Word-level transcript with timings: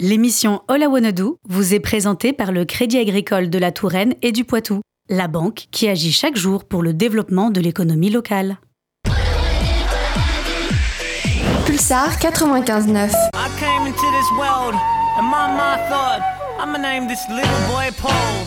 L'émission 0.00 0.62
All 0.66 0.80
I 0.80 0.86
Wanna 0.86 1.12
Do 1.12 1.36
vous 1.46 1.74
est 1.74 1.80
présentée 1.80 2.32
par 2.32 2.52
le 2.52 2.64
Crédit 2.64 2.96
Agricole 2.96 3.50
de 3.50 3.58
la 3.58 3.70
Touraine 3.70 4.14
et 4.22 4.32
du 4.32 4.46
Poitou, 4.46 4.80
la 5.10 5.28
banque 5.28 5.66
qui 5.70 5.90
agit 5.90 6.10
chaque 6.10 6.36
jour 6.36 6.64
pour 6.64 6.82
le 6.82 6.94
développement 6.94 7.50
de 7.50 7.60
l'économie 7.60 8.08
locale. 8.08 8.56
Pulsar 11.66 12.18
95.9. 12.18 13.10
I 13.34 13.48
came 13.60 13.86
into 13.86 14.00
this 14.00 14.30
world 14.38 14.74
and 15.18 15.26
my 15.26 15.48
mind 15.52 15.82
thought 15.90 16.22
I'ma 16.58 16.78
name 16.78 17.06
this 17.06 17.20
little 17.28 17.60
boy 17.68 17.90
Paul. 18.00 18.46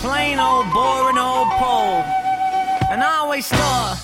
Plain 0.00 0.38
old 0.38 0.72
boring 0.72 1.18
old 1.18 1.48
Paul. 1.58 2.04
And 2.88 3.02
I 3.02 3.18
always 3.20 3.48
thought 3.48 3.96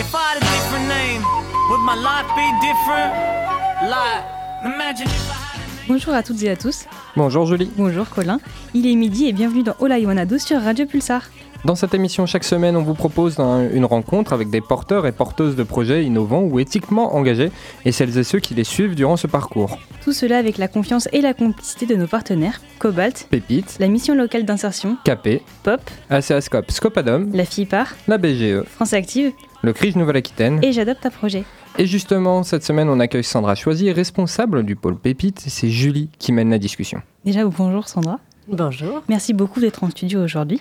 if 0.00 0.12
I 0.12 0.34
had 0.34 0.38
a 0.38 0.40
different 0.40 0.88
name, 0.88 1.22
would 1.70 1.84
my 1.86 1.94
life 1.94 2.26
be 2.34 2.50
different? 2.66 3.14
Like, 3.88 4.24
imagine 4.64 5.06
if 5.06 5.30
I. 5.30 5.39
Bonjour 5.92 6.14
à 6.14 6.22
toutes 6.22 6.40
et 6.44 6.48
à 6.50 6.54
tous. 6.54 6.84
Bonjour 7.16 7.46
Julie. 7.46 7.68
Bonjour 7.76 8.08
Colin. 8.08 8.38
Il 8.74 8.86
est 8.86 8.94
midi 8.94 9.26
et 9.26 9.32
bienvenue 9.32 9.64
dans 9.64 9.74
All 9.82 10.00
I 10.00 10.06
Wanna 10.06 10.24
Do 10.24 10.38
sur 10.38 10.60
Radio 10.62 10.86
Pulsar. 10.86 11.24
Dans 11.64 11.74
cette 11.74 11.94
émission, 11.94 12.26
chaque 12.26 12.44
semaine, 12.44 12.76
on 12.76 12.82
vous 12.84 12.94
propose 12.94 13.40
un- 13.40 13.68
une 13.68 13.84
rencontre 13.84 14.32
avec 14.32 14.50
des 14.50 14.60
porteurs 14.60 15.04
et 15.08 15.10
porteuses 15.10 15.56
de 15.56 15.64
projets 15.64 16.04
innovants 16.04 16.42
ou 16.42 16.60
éthiquement 16.60 17.16
engagés 17.16 17.50
et 17.84 17.90
celles 17.90 18.16
et 18.16 18.22
ceux 18.22 18.38
qui 18.38 18.54
les 18.54 18.62
suivent 18.62 18.94
durant 18.94 19.16
ce 19.16 19.26
parcours. 19.26 19.78
Tout 20.04 20.12
cela 20.12 20.38
avec 20.38 20.58
la 20.58 20.68
confiance 20.68 21.08
et 21.12 21.20
la 21.22 21.34
complicité 21.34 21.86
de 21.86 21.96
nos 21.96 22.06
partenaires 22.06 22.60
Cobalt, 22.78 23.26
Pépite, 23.28 23.76
la 23.80 23.88
mission 23.88 24.14
locale 24.14 24.44
d'insertion, 24.44 24.96
Capé, 25.04 25.42
Pop, 25.64 25.80
ACA 26.08 26.40
Scope, 26.40 26.70
Scopadom, 26.70 27.30
la 27.34 27.44
FIPAR, 27.44 27.88
la 28.06 28.16
BGE, 28.16 28.62
France 28.64 28.92
Active 28.92 29.32
le 29.62 29.72
CRIJ 29.72 29.96
Nouvelle-Aquitaine. 29.96 30.58
et 30.62 30.72
J'adopte 30.72 31.04
à 31.06 31.10
projet. 31.10 31.44
Et 31.78 31.86
justement, 31.86 32.42
cette 32.42 32.64
semaine, 32.64 32.88
on 32.88 32.98
accueille 33.00 33.24
Sandra 33.24 33.54
Choisy, 33.54 33.90
responsable 33.92 34.64
du 34.64 34.76
pôle 34.76 34.98
Pépite. 34.98 35.40
C'est 35.46 35.68
Julie 35.68 36.08
qui 36.18 36.32
mène 36.32 36.50
la 36.50 36.58
discussion. 36.58 37.02
Déjà, 37.24 37.44
bonjour 37.44 37.88
Sandra. 37.88 38.18
Bonjour. 38.48 39.02
Merci 39.08 39.32
beaucoup 39.32 39.60
d'être 39.60 39.84
en 39.84 39.90
studio 39.90 40.22
aujourd'hui. 40.22 40.60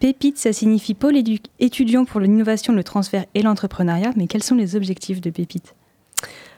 Pépite, 0.00 0.38
ça 0.38 0.52
signifie 0.52 0.94
pôle 0.94 1.14
étudiant 1.58 2.04
pour 2.04 2.20
l'innovation, 2.20 2.72
le 2.72 2.82
transfert 2.82 3.24
et 3.34 3.42
l'entrepreneuriat. 3.42 4.12
Mais 4.16 4.26
quels 4.26 4.42
sont 4.42 4.54
les 4.56 4.74
objectifs 4.74 5.20
de 5.20 5.30
Pépite? 5.30 5.74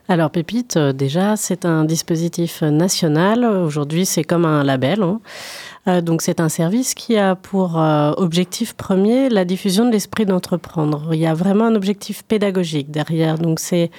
Alors 0.08 0.30
Pépite, 0.30 0.76
euh, 0.76 0.92
déjà, 0.92 1.36
c'est 1.36 1.64
un 1.64 1.84
dispositif 1.84 2.62
national. 2.62 3.44
Aujourd'hui, 3.44 4.04
c'est 4.06 4.24
comme 4.24 4.44
un 4.44 4.64
label. 4.64 5.02
hein. 5.02 5.20
Euh, 5.88 6.00
donc 6.00 6.22
c'est 6.22 6.40
un 6.40 6.48
service 6.48 6.94
qui 6.94 7.16
a 7.16 7.34
pour 7.34 7.78
euh, 7.78 8.12
objectif 8.16 8.74
premier 8.74 9.28
la 9.28 9.44
diffusion 9.44 9.84
de 9.84 9.90
l'esprit 9.90 10.26
d'entreprendre. 10.26 11.08
Il 11.12 11.18
y 11.18 11.26
a 11.26 11.34
vraiment 11.34 11.66
un 11.66 11.74
objectif 11.74 12.22
pédagogique 12.22 12.90
derrière. 12.90 13.38
Donc 13.38 13.58
c'est 13.58 13.90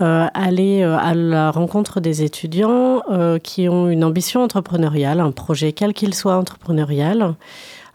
euh, 0.00 0.26
aller 0.32 0.82
à 0.84 1.14
la 1.14 1.50
rencontre 1.50 2.00
des 2.00 2.22
étudiants 2.22 3.02
qui 3.42 3.68
ont 3.68 3.88
une 3.88 4.04
ambition 4.04 4.42
entrepreneuriale, 4.42 5.20
un 5.20 5.32
projet 5.32 5.72
quel 5.72 5.92
qu'il 5.92 6.14
soit 6.14 6.36
entrepreneurial, 6.36 7.34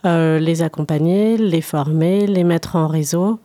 les 0.03 0.61
accompagner, 0.63 1.37
les 1.37 1.61
former, 1.61 2.27
les 2.27 2.43
mettre 2.43 2.75
en 2.75 2.87
réseau 2.87 3.39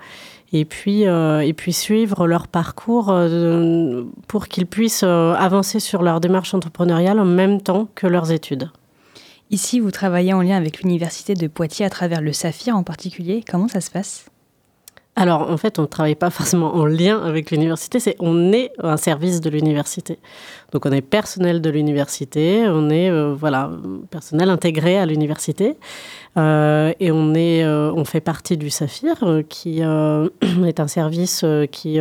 et 0.52 0.64
puis, 0.64 1.02
et 1.02 1.52
puis 1.56 1.72
suivre 1.72 2.26
leur 2.26 2.48
parcours 2.48 3.14
pour 4.26 4.48
qu'ils 4.48 4.66
puissent 4.66 5.04
avancer 5.04 5.78
sur 5.78 6.02
leur 6.02 6.18
démarche 6.18 6.52
entrepreneuriale 6.52 7.20
en 7.20 7.24
même 7.24 7.60
temps 7.60 7.86
que 7.94 8.08
leurs 8.08 8.32
études. 8.32 8.70
Ici, 9.50 9.80
vous 9.80 9.90
travaillez 9.90 10.34
en 10.34 10.42
lien 10.42 10.56
avec 10.56 10.82
l'université 10.82 11.34
de 11.34 11.46
Poitiers 11.46 11.86
à 11.86 11.90
travers 11.90 12.20
le 12.20 12.32
Saphir 12.32 12.76
en 12.76 12.82
particulier. 12.82 13.42
Comment 13.48 13.68
ça 13.68 13.80
se 13.80 13.90
passe? 13.90 14.26
Alors, 15.16 15.50
en 15.50 15.56
fait, 15.56 15.80
on 15.80 15.82
ne 15.82 15.86
travaille 15.88 16.14
pas 16.14 16.30
forcément 16.38 16.76
en 16.76 16.84
lien 16.84 17.20
avec 17.24 17.50
l'université, 17.50 17.98
c'est 17.98 18.14
on 18.20 18.52
est 18.52 18.70
un 18.80 18.96
service 18.96 19.40
de 19.40 19.50
l'université. 19.50 20.18
Donc, 20.72 20.86
on 20.86 20.92
est 20.92 21.00
personnel 21.00 21.60
de 21.60 21.70
l'université, 21.70 22.66
on 22.68 22.88
est 22.88 23.10
euh, 23.10 23.34
voilà 23.34 23.70
personnel 24.10 24.48
intégré 24.50 24.98
à 24.98 25.06
l'université, 25.06 25.76
Euh, 26.36 26.92
et 27.00 27.10
on 27.10 27.34
est, 27.34 27.64
euh, 27.64 27.90
on 27.96 28.04
fait 28.04 28.20
partie 28.20 28.56
du 28.56 28.70
Saphir, 28.70 29.16
qui 29.48 29.80
est 30.70 30.80
un 30.80 30.88
service 30.88 31.44
qui 31.72 31.98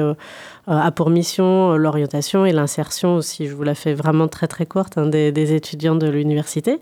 a 0.67 0.91
pour 0.91 1.09
mission 1.09 1.71
euh, 1.73 1.77
l'orientation 1.77 2.45
et 2.45 2.51
l'insertion 2.51 3.15
aussi. 3.15 3.47
Je 3.47 3.55
vous 3.55 3.63
la 3.63 3.75
fais 3.75 3.93
vraiment 3.93 4.27
très 4.27 4.47
très 4.47 4.65
courte 4.65 4.97
hein, 4.97 5.07
des, 5.07 5.53
étudiants 5.53 5.95
de 5.95 6.07
l'université. 6.07 6.79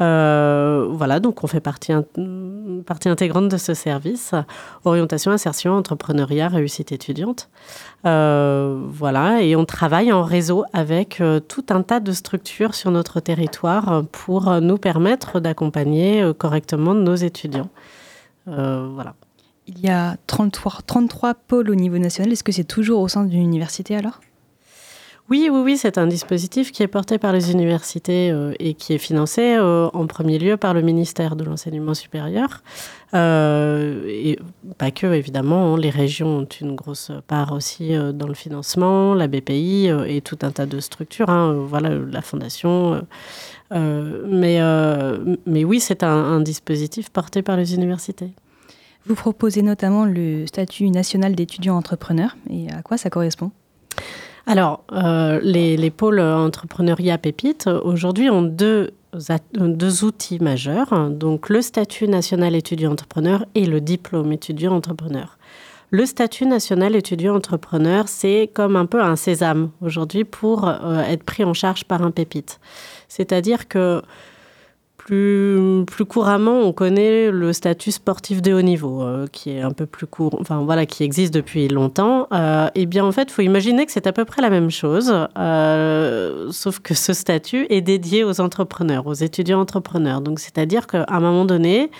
Euh, 0.00 0.86
voilà, 0.90 1.20
donc 1.20 1.42
on 1.42 1.46
fait 1.46 1.60
partie, 1.60 1.92
in- 1.92 2.04
partie 2.86 3.08
intégrante 3.08 3.48
de 3.48 3.56
ce 3.56 3.74
service. 3.74 4.34
Orientation, 4.84 5.32
insertion, 5.32 5.72
entrepreneuriat, 5.74 6.48
réussite 6.48 6.92
étudiante. 6.92 7.48
Euh, 8.06 8.80
voilà, 8.88 9.42
et 9.42 9.56
on 9.56 9.64
travaille 9.64 10.12
en 10.12 10.22
réseau 10.22 10.64
avec 10.72 11.20
euh, 11.20 11.40
tout 11.40 11.64
un 11.70 11.82
tas 11.82 12.00
de 12.00 12.12
structures 12.12 12.74
sur 12.74 12.90
notre 12.90 13.20
territoire 13.20 13.92
euh, 13.92 14.02
pour 14.02 14.48
euh, 14.48 14.60
nous 14.60 14.78
permettre 14.78 15.40
d'accompagner 15.40 16.22
euh, 16.22 16.32
correctement 16.32 16.94
nos 16.94 17.14
étudiants. 17.14 17.70
Euh, 18.48 18.88
voilà. 18.94 19.14
Il 19.66 19.80
y 19.80 19.88
a 19.88 20.16
33, 20.26 20.80
33 20.86 21.34
pôles 21.34 21.70
au 21.70 21.74
niveau 21.74 21.98
national. 21.98 22.32
Est-ce 22.32 22.44
que 22.44 22.52
c'est 22.52 22.64
toujours 22.64 23.00
au 23.00 23.08
sein 23.08 23.24
d'une 23.24 23.40
université 23.40 23.96
alors? 23.96 24.20
Oui, 25.30 25.48
oui, 25.50 25.60
oui, 25.64 25.78
c'est 25.78 25.96
un 25.96 26.06
dispositif 26.06 26.70
qui 26.70 26.82
est 26.82 26.86
porté 26.86 27.16
par 27.16 27.32
les 27.32 27.50
universités 27.50 28.30
euh, 28.30 28.52
et 28.58 28.74
qui 28.74 28.92
est 28.92 28.98
financé 28.98 29.54
euh, 29.54 29.88
en 29.94 30.06
premier 30.06 30.38
lieu 30.38 30.58
par 30.58 30.74
le 30.74 30.82
ministère 30.82 31.34
de 31.34 31.44
l'Enseignement 31.44 31.94
supérieur. 31.94 32.62
Euh, 33.14 34.04
et 34.06 34.38
pas 34.76 34.90
que, 34.90 35.06
évidemment, 35.06 35.74
hein, 35.74 35.78
les 35.78 35.88
régions 35.88 36.40
ont 36.40 36.48
une 36.60 36.74
grosse 36.74 37.10
part 37.26 37.52
aussi 37.52 37.94
dans 38.12 38.28
le 38.28 38.34
financement, 38.34 39.14
la 39.14 39.26
BPI 39.26 39.88
et 40.06 40.20
tout 40.20 40.38
un 40.42 40.50
tas 40.50 40.66
de 40.66 40.78
structures, 40.78 41.30
hein, 41.30 41.54
voilà, 41.54 41.88
la 41.88 42.20
fondation. 42.20 43.00
mais, 43.70 44.60
oui, 45.64 45.80
c'est 45.80 46.02
un 46.02 46.40
dispositif 46.40 47.08
porté 47.08 47.40
par 47.40 47.56
les 47.56 47.74
universités. 47.74 48.34
Vous 49.06 49.14
proposez 49.14 49.62
notamment 49.62 50.04
le 50.04 50.46
statut 50.46 50.88
national 50.90 51.34
d'étudiant 51.34 51.76
entrepreneur. 51.76 52.36
Et 52.50 52.70
à 52.70 52.82
quoi 52.82 52.96
ça 52.96 53.10
correspond? 53.10 53.50
Alors, 54.46 54.84
euh, 54.92 55.40
les, 55.42 55.76
les 55.76 55.90
pôles 55.90 56.20
entrepreneuriat 56.20 57.18
pépites, 57.18 57.66
euh, 57.66 57.80
aujourd'hui, 57.82 58.28
ont 58.28 58.42
deux, 58.42 58.92
deux 59.54 60.04
outils 60.04 60.38
majeurs. 60.38 61.10
Donc, 61.10 61.48
le 61.48 61.62
statut 61.62 62.08
national 62.08 62.54
étudiant-entrepreneur 62.54 63.46
et 63.54 63.64
le 63.64 63.80
diplôme 63.80 64.32
étudiant-entrepreneur. 64.32 65.38
Le 65.90 66.06
statut 66.06 66.46
national 66.46 66.96
étudiant-entrepreneur, 66.96 68.08
c'est 68.08 68.50
comme 68.52 68.74
un 68.74 68.84
peu 68.84 69.00
un 69.00 69.16
sésame 69.16 69.70
aujourd'hui 69.80 70.24
pour 70.24 70.66
euh, 70.66 71.02
être 71.02 71.22
pris 71.22 71.44
en 71.44 71.54
charge 71.54 71.84
par 71.84 72.02
un 72.02 72.10
pépite. 72.10 72.58
C'est-à-dire 73.08 73.68
que 73.68 74.02
plus, 75.04 75.84
couramment, 76.08 76.60
on 76.60 76.72
connaît 76.72 77.30
le 77.30 77.52
statut 77.52 77.92
sportif 77.92 78.40
de 78.40 78.54
haut 78.54 78.62
niveau, 78.62 79.02
euh, 79.02 79.26
qui 79.30 79.50
est 79.50 79.60
un 79.60 79.70
peu 79.70 79.84
plus 79.84 80.06
court, 80.06 80.36
enfin 80.40 80.62
voilà, 80.64 80.86
qui 80.86 81.04
existe 81.04 81.34
depuis 81.34 81.68
longtemps. 81.68 82.26
Euh, 82.32 82.68
eh 82.74 82.86
bien, 82.86 83.04
en 83.04 83.12
fait, 83.12 83.30
faut 83.30 83.42
imaginer 83.42 83.84
que 83.84 83.92
c'est 83.92 84.06
à 84.06 84.12
peu 84.12 84.24
près 84.24 84.40
la 84.40 84.48
même 84.48 84.70
chose, 84.70 85.14
euh, 85.38 86.50
sauf 86.50 86.80
que 86.80 86.94
ce 86.94 87.12
statut 87.12 87.66
est 87.68 87.82
dédié 87.82 88.24
aux 88.24 88.40
entrepreneurs, 88.40 89.06
aux 89.06 89.14
étudiants 89.14 89.60
entrepreneurs. 89.60 90.22
Donc, 90.22 90.40
c'est-à-dire 90.40 90.86
qu'à 90.86 91.04
un 91.08 91.20
moment 91.20 91.44
donné, 91.44 91.90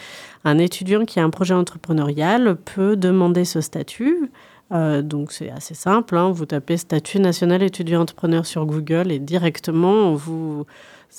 un 0.44 0.58
étudiant 0.58 1.04
qui 1.04 1.20
a 1.20 1.24
un 1.24 1.30
projet 1.30 1.54
entrepreneurial 1.54 2.56
peut 2.56 2.96
demander 2.96 3.44
ce 3.44 3.60
statut. 3.60 4.30
Euh, 4.72 5.02
donc 5.02 5.30
c'est 5.30 5.50
assez 5.50 5.74
simple, 5.74 6.16
hein. 6.16 6.30
vous 6.30 6.46
tapez 6.46 6.78
statut 6.78 7.20
national 7.20 7.62
étudiant 7.62 8.00
entrepreneur 8.00 8.46
sur 8.46 8.64
Google 8.64 9.12
et 9.12 9.18
directement 9.18 10.14
vous 10.14 10.64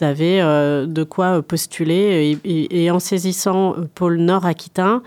avez 0.04 0.42
euh, 0.42 0.86
de 0.86 1.04
quoi 1.04 1.42
postuler 1.42 2.38
et, 2.44 2.50
et- 2.50 2.84
et 2.86 2.92
en 2.92 3.00
saisissant 3.00 3.76
euh, 3.78 3.86
pôle 3.96 4.18
Nord 4.18 4.46
Aquitain, 4.46 5.02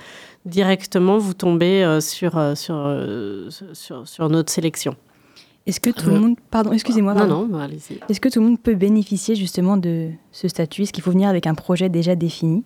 directement 0.47 1.19
vous 1.19 1.35
tombez 1.35 1.85
euh, 1.85 2.01
sur, 2.01 2.39
euh, 2.39 2.55
sur, 2.55 2.75
euh, 2.77 3.49
sur, 3.73 4.07
sur 4.09 4.29
notre 4.31 4.51
sélection. 4.51 4.97
Est-ce 5.67 5.81
que 5.81 5.91
tout 5.91 6.09
le 6.09 6.19
monde... 6.19 6.37
Pardon, 6.51 6.73
excusez-moi. 6.73 7.13
Non, 7.13 7.47
non, 7.47 7.59
allez-y. 7.59 7.99
Est-ce 8.09 8.21
que 8.21 8.31
tout 8.31 8.41
le 8.41 8.47
monde 8.47 8.59
peut 8.59 8.75
bénéficier 8.75 9.35
justement 9.35 9.77
de 9.77 10.09
ce 10.33 10.49
statut? 10.49 10.83
Est-ce 10.83 10.95
qu'il 10.95 11.03
faut 11.05 11.11
venir 11.11 11.29
avec 11.29 11.47
un 11.47 11.53
projet 11.55 11.91
déjà 11.91 12.15
défini? 12.15 12.65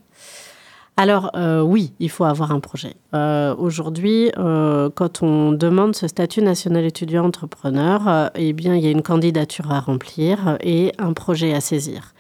Alors 0.97 1.31
euh, 1.35 1.63
oui, 1.63 1.93
il 2.01 2.11
faut 2.11 2.25
avoir 2.25 2.53
un 2.53 2.61
projet. 2.61 2.95
Euh, 3.15 3.55
Aujourd'hui, 3.57 4.31
euh, 4.39 4.91
quand 4.95 5.23
on 5.23 5.53
demande 5.53 5.97
ce 5.97 6.07
statut 6.07 6.43
national 6.43 6.85
étudiant 6.85 7.25
entrepreneur, 7.25 8.31
eh 8.35 8.53
bien, 8.53 8.75
il 8.75 8.85
y 8.85 8.87
a 8.87 8.91
une 8.91 9.03
candidature 9.03 9.73
à 9.73 9.81
remplir 9.81 10.59
et 10.61 10.93
un 10.99 11.13
projet 11.13 11.55
à 11.55 11.61
saisir. 11.61 12.15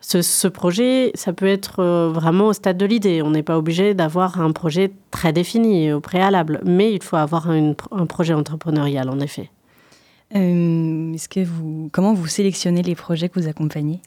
Ce, 0.00 0.48
projet, 0.48 1.12
ça 1.14 1.32
peut 1.32 1.46
être 1.46 1.82
vraiment 2.08 2.48
au 2.48 2.52
stade 2.52 2.76
de 2.76 2.84
l'idée. 2.84 3.22
On 3.22 3.30
n'est 3.30 3.44
pas 3.44 3.56
obligé 3.56 3.94
d'avoir 3.94 4.40
un 4.40 4.50
projet 4.50 4.90
très 5.12 5.32
défini 5.32 5.92
au 5.92 6.00
préalable, 6.00 6.60
mais 6.64 6.92
il 6.92 7.02
faut 7.02 7.16
avoir 7.16 7.48
un 7.48 8.06
projet 8.06 8.34
entrepreneurial, 8.34 9.08
en 9.08 9.20
effet. 9.20 9.50
Comment 10.32 12.14
vous 12.14 12.26
sélectionnez 12.26 12.82
les 12.82 12.96
projets 12.96 13.28
que 13.28 13.38
vous 13.38 13.46
accompagnez? 13.48 14.00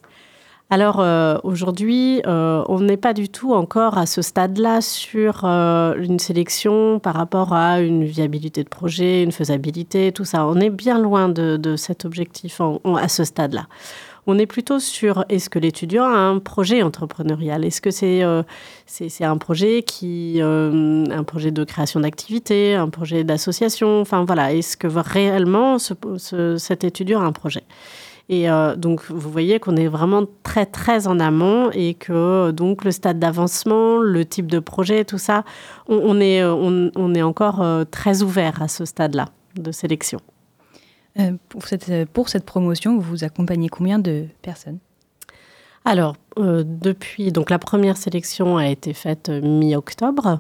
Alors 0.72 1.00
euh, 1.00 1.38
aujourd'hui, 1.44 2.22
euh, 2.26 2.64
on 2.68 2.80
n'est 2.80 2.98
pas 2.98 3.14
du 3.14 3.30
tout 3.30 3.54
encore 3.54 4.00
à 4.00 4.08
ce 4.08 4.24
stade-là 4.24 4.82
sur 4.82 5.42
euh, 5.44 5.94
une 6.02 6.18
sélection 6.18 6.98
par 7.00 7.14
rapport 7.14 7.54
à 7.54 7.82
une 7.82 8.04
viabilité 8.04 8.64
de 8.64 8.70
projet, 8.70 9.22
une 9.22 9.32
faisabilité, 9.32 10.12
tout 10.12 10.26
ça. 10.26 10.48
On 10.48 10.56
est 10.56 10.72
bien 10.72 10.98
loin 10.98 11.30
de, 11.30 11.58
de 11.58 11.76
cet 11.76 12.04
objectif 12.04 12.62
à 12.98 13.08
ce 13.08 13.24
stade-là. 13.24 13.68
On 14.26 14.40
est 14.40 14.48
plutôt 14.48 14.80
sur 14.80 15.24
est-ce 15.30 15.52
que 15.52 15.60
l'étudiant 15.60 16.06
a 16.06 16.18
un 16.18 16.40
projet 16.40 16.82
entrepreneurial? 16.82 17.64
Est-ce 17.64 17.80
que 17.80 17.92
c'est 17.92 18.24
c'est 18.88 19.24
un 19.24 19.38
projet 19.38 19.84
qui 19.84 20.42
un 20.42 21.24
projet 21.28 21.52
de 21.52 21.64
création 21.64 22.00
d'activité, 22.00 22.74
un 22.74 22.90
projet 22.90 23.24
d'association? 23.24 24.02
Enfin 24.02 24.26
voilà, 24.26 24.52
est-ce 24.52 24.78
que 24.78 24.88
réellement 24.88 25.78
cet 25.78 26.84
étudiant 26.84 27.22
a 27.22 27.26
un 27.26 27.34
projet? 27.34 27.66
Et 28.28 28.50
euh, 28.50 28.76
donc, 28.76 29.04
vous 29.10 29.30
voyez 29.30 29.60
qu'on 29.60 29.76
est 29.76 29.88
vraiment 29.88 30.24
très, 30.42 30.66
très 30.66 31.08
en 31.08 31.20
amont 31.20 31.70
et 31.72 31.94
que 31.94 32.52
donc 32.52 32.84
le 32.84 32.92
stade 32.92 33.20
d'avancement, 33.20 33.98
le 33.98 34.26
type 34.26 34.48
de 34.48 34.60
projet, 34.60 35.06
tout 35.06 35.20
ça, 35.20 35.44
on, 35.88 36.20
est, 36.20 36.44
on, 36.44 37.14
est 37.14 37.22
encore 37.22 37.62
euh, 37.62 37.84
très 37.84 38.24
ouvert 38.24 38.62
à 38.62 38.68
ce 38.68 38.86
stade-là 38.86 39.30
de 39.56 39.72
sélection. 39.72 40.20
Euh, 41.20 41.34
pour, 41.50 41.68
cette, 41.68 42.10
pour 42.12 42.30
cette 42.30 42.46
promotion, 42.46 42.98
vous 42.98 43.24
accompagnez 43.24 43.70
combien 43.70 44.00
de 44.00 44.26
personnes? 44.42 44.80
Alors, 45.88 46.16
depuis, 46.36 47.32
donc 47.32 47.52
la 47.52 47.60
première 47.60 47.96
sélection 47.96 48.58
a 48.58 48.68
été 48.68 48.94
faite 48.94 49.30
mi-octobre. 49.30 50.40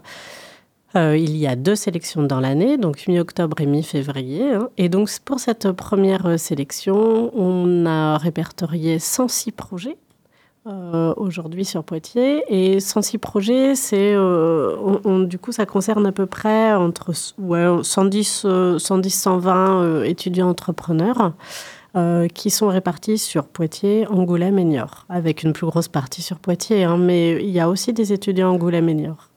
Euh, 0.95 1.17
il 1.17 1.35
y 1.35 1.45
a 1.45 1.55
deux 1.55 1.75
sélections 1.75 2.23
dans 2.23 2.39
l'année, 2.39 2.77
donc 2.77 3.07
mi-octobre 3.07 3.59
et 3.59 3.65
mi-février. 3.65 4.53
Hein. 4.53 4.69
Et 4.77 4.87
donc 4.87 5.09
pour 5.25 5.39
cette 5.39 5.71
première 5.71 6.25
euh, 6.25 6.37
sélection, 6.37 7.31
on 7.37 7.85
a 7.85 8.17
répertorié 8.17 8.99
106 8.99 9.51
projets. 9.51 9.97
Euh, 10.67 11.13
aujourd'hui 11.17 11.63
sur 11.63 11.83
Poitiers 11.83 12.43
et 12.49 12.79
106 12.79 13.19
projets, 13.19 13.75
c'est 13.75 14.15
du 14.15 15.37
coup 15.37 15.51
ça 15.51 15.67
concerne 15.67 16.07
à 16.07 16.11
peu 16.11 16.25
près 16.25 16.73
entre 16.73 17.13
110 17.13 18.47
110 18.79 19.13
120 19.13 20.03
étudiants 20.05 20.49
entrepreneurs 20.49 21.33
qui 22.33 22.49
sont 22.49 22.67
répartis 22.67 23.19
sur 23.19 23.45
Poitiers, 23.45 24.07
Angoulême 24.07 24.57
et 24.57 24.63
Niort, 24.63 25.05
avec 25.07 25.43
une 25.43 25.53
plus 25.53 25.67
grosse 25.67 25.87
partie 25.87 26.23
sur 26.23 26.39
Poitiers, 26.39 26.83
hein, 26.83 26.97
mais 26.97 27.41
il 27.43 27.51
y 27.51 27.59
a 27.59 27.69
aussi 27.69 27.93
des 27.93 28.11
étudiants 28.11 28.49
Angoulême 28.49 28.89
et 28.89 28.95
Niort. 28.95 29.29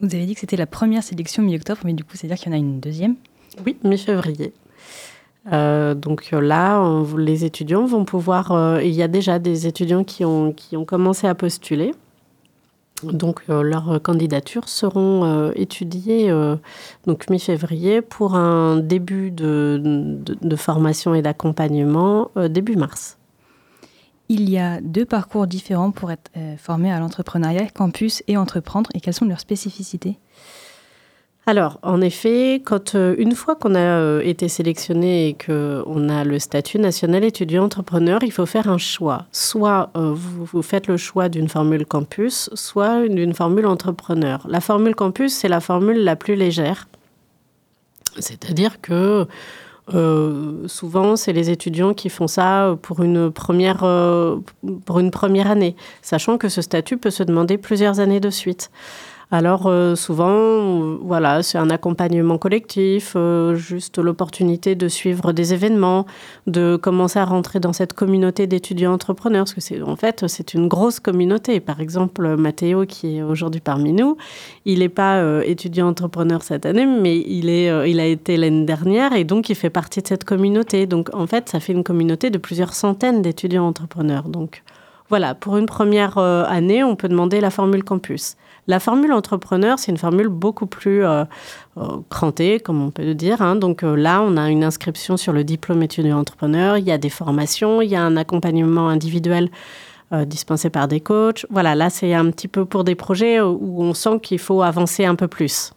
Vous 0.00 0.14
avez 0.14 0.24
dit 0.24 0.34
que 0.34 0.40
c'était 0.40 0.56
la 0.56 0.66
première 0.66 1.02
sélection 1.02 1.42
mi-octobre, 1.42 1.82
mais 1.84 1.92
du 1.92 2.04
coup, 2.04 2.12
c'est-à-dire 2.14 2.38
qu'il 2.38 2.48
y 2.48 2.54
en 2.54 2.56
a 2.56 2.60
une 2.60 2.80
deuxième 2.80 3.16
Oui, 3.66 3.76
mi-février. 3.84 4.54
Euh, 5.52 5.94
donc 5.94 6.30
euh, 6.32 6.40
là, 6.40 6.82
les 7.16 7.44
étudiants 7.44 7.84
vont 7.84 8.04
pouvoir. 8.04 8.52
Euh, 8.52 8.82
il 8.82 8.92
y 8.92 9.02
a 9.02 9.08
déjà 9.08 9.38
des 9.38 9.66
étudiants 9.66 10.04
qui 10.04 10.24
ont, 10.24 10.52
qui 10.52 10.76
ont 10.76 10.84
commencé 10.84 11.26
à 11.26 11.34
postuler. 11.34 11.94
Donc 13.02 13.44
leurs 13.48 14.02
candidatures 14.02 14.68
seront 14.68 15.50
étudiées 15.52 16.30
mi-février 17.30 18.02
pour 18.02 18.34
un 18.34 18.76
début 18.76 19.30
de, 19.30 19.80
de 20.22 20.56
formation 20.56 21.14
et 21.14 21.22
d'accompagnement 21.22 22.30
début 22.50 22.76
mars. 22.76 23.16
Il 24.32 24.48
y 24.48 24.58
a 24.58 24.80
deux 24.80 25.04
parcours 25.04 25.48
différents 25.48 25.90
pour 25.90 26.12
être 26.12 26.30
euh, 26.36 26.56
formé 26.56 26.92
à 26.92 27.00
l'entrepreneuriat, 27.00 27.68
campus 27.70 28.22
et 28.28 28.36
entreprendre, 28.36 28.88
et 28.94 29.00
quelles 29.00 29.12
sont 29.12 29.24
leurs 29.24 29.40
spécificités? 29.40 30.18
Alors, 31.46 31.80
en 31.82 32.00
effet, 32.00 32.62
quand 32.64 32.94
euh, 32.94 33.16
une 33.18 33.34
fois 33.34 33.56
qu'on 33.56 33.74
a 33.74 33.80
euh, 33.80 34.20
été 34.20 34.46
sélectionné 34.46 35.26
et 35.26 35.34
qu'on 35.34 36.08
a 36.08 36.22
le 36.22 36.38
statut 36.38 36.78
national 36.78 37.24
étudiant 37.24 37.64
entrepreneur, 37.64 38.20
il 38.22 38.30
faut 38.30 38.46
faire 38.46 38.68
un 38.68 38.78
choix. 38.78 39.26
Soit 39.32 39.90
vous, 39.96 40.44
vous, 40.44 40.62
faites 40.62 40.86
le 40.86 40.96
choix 40.96 41.28
d'une 41.28 41.48
formule 41.48 41.84
campus, 41.84 42.50
soit 42.54 43.08
d'une 43.08 43.34
formule 43.34 43.66
entrepreneur. 43.66 44.46
La 44.48 44.60
formule 44.60 44.94
campus, 44.94 45.34
c'est 45.34 45.48
la 45.48 45.58
formule 45.58 46.04
la 46.04 46.14
plus 46.14 46.36
légère. 46.36 46.86
C'est-à-dire 48.16 48.80
que 48.80 49.26
euh, 49.94 50.66
souvent, 50.68 51.16
c'est 51.16 51.32
les 51.32 51.50
étudiants 51.50 51.94
qui 51.94 52.08
font 52.08 52.26
ça 52.26 52.76
pour 52.82 53.02
une, 53.02 53.30
première, 53.30 53.84
euh, 53.84 54.36
pour 54.84 55.00
une 55.00 55.10
première 55.10 55.50
année, 55.50 55.76
sachant 56.02 56.38
que 56.38 56.48
ce 56.48 56.62
statut 56.62 56.96
peut 56.96 57.10
se 57.10 57.22
demander 57.22 57.58
plusieurs 57.58 58.00
années 58.00 58.20
de 58.20 58.30
suite. 58.30 58.70
Alors 59.32 59.68
euh, 59.68 59.94
souvent, 59.94 60.96
voilà, 61.02 61.44
c'est 61.44 61.56
un 61.56 61.70
accompagnement 61.70 62.36
collectif, 62.36 63.12
euh, 63.14 63.54
juste 63.54 63.98
l'opportunité 63.98 64.74
de 64.74 64.88
suivre 64.88 65.32
des 65.32 65.54
événements, 65.54 66.04
de 66.48 66.74
commencer 66.74 67.20
à 67.20 67.24
rentrer 67.24 67.60
dans 67.60 67.72
cette 67.72 67.92
communauté 67.92 68.48
d'étudiants 68.48 68.92
entrepreneurs, 68.92 69.44
parce 69.44 69.54
que 69.54 69.60
c'est 69.60 69.80
en 69.82 69.94
fait 69.94 70.26
c'est 70.26 70.52
une 70.54 70.66
grosse 70.66 70.98
communauté. 70.98 71.60
Par 71.60 71.80
exemple, 71.80 72.36
Mathéo 72.36 72.86
qui 72.86 73.18
est 73.18 73.22
aujourd'hui 73.22 73.60
parmi 73.60 73.92
nous, 73.92 74.16
il 74.64 74.80
n'est 74.80 74.88
pas 74.88 75.18
euh, 75.18 75.42
étudiant 75.46 75.86
entrepreneur 75.86 76.42
cette 76.42 76.66
année, 76.66 76.86
mais 76.86 77.16
il 77.18 77.48
est, 77.50 77.88
il 77.88 78.00
a 78.00 78.06
été 78.06 78.36
l'année 78.36 78.64
dernière 78.64 79.12
et 79.12 79.22
donc 79.22 79.48
il 79.48 79.54
fait 79.54 79.70
partie 79.70 80.02
de 80.02 80.08
cette 80.08 80.24
communauté. 80.24 80.86
Donc 80.86 81.08
en 81.14 81.28
fait, 81.28 81.48
ça 81.48 81.60
fait 81.60 81.72
une 81.72 81.84
communauté 81.84 82.30
de 82.30 82.38
plusieurs 82.38 82.74
centaines 82.74 83.22
d'étudiants 83.22 83.68
entrepreneurs. 83.68 84.24
Donc 84.24 84.64
voilà, 85.10 85.34
pour 85.34 85.58
une 85.58 85.66
première 85.66 86.16
année, 86.16 86.82
on 86.82 86.96
peut 86.96 87.08
demander 87.08 87.40
la 87.40 87.50
formule 87.50 87.84
campus. 87.84 88.36
La 88.70 88.78
formule 88.78 89.12
entrepreneur, 89.12 89.80
c'est 89.80 89.90
une 89.90 89.98
formule 89.98 90.28
beaucoup 90.28 90.66
plus 90.66 91.04
euh, 91.04 91.24
euh, 91.76 91.98
crantée, 92.08 92.60
comme 92.60 92.80
on 92.80 92.92
peut 92.92 93.04
le 93.04 93.16
dire. 93.16 93.42
Hein. 93.42 93.56
Donc 93.56 93.82
euh, 93.82 93.96
là, 93.96 94.22
on 94.22 94.36
a 94.36 94.48
une 94.48 94.62
inscription 94.62 95.16
sur 95.16 95.32
le 95.32 95.42
diplôme 95.42 95.82
étudiant 95.82 96.20
entrepreneur, 96.20 96.78
il 96.78 96.84
y 96.84 96.92
a 96.92 96.98
des 96.98 97.10
formations, 97.10 97.82
il 97.82 97.90
y 97.90 97.96
a 97.96 98.02
un 98.02 98.16
accompagnement 98.16 98.88
individuel 98.88 99.50
dispensé 100.26 100.70
par 100.70 100.88
des 100.88 100.98
coachs. 100.98 101.46
Voilà, 101.50 101.76
là, 101.76 101.88
c'est 101.88 102.14
un 102.14 102.28
petit 102.32 102.48
peu 102.48 102.64
pour 102.64 102.82
des 102.82 102.96
projets 102.96 103.40
où 103.40 103.80
on 103.80 103.94
sent 103.94 104.18
qu'il 104.20 104.40
faut 104.40 104.60
avancer 104.62 105.04
un 105.04 105.14
peu 105.14 105.28
plus. 105.28 105.72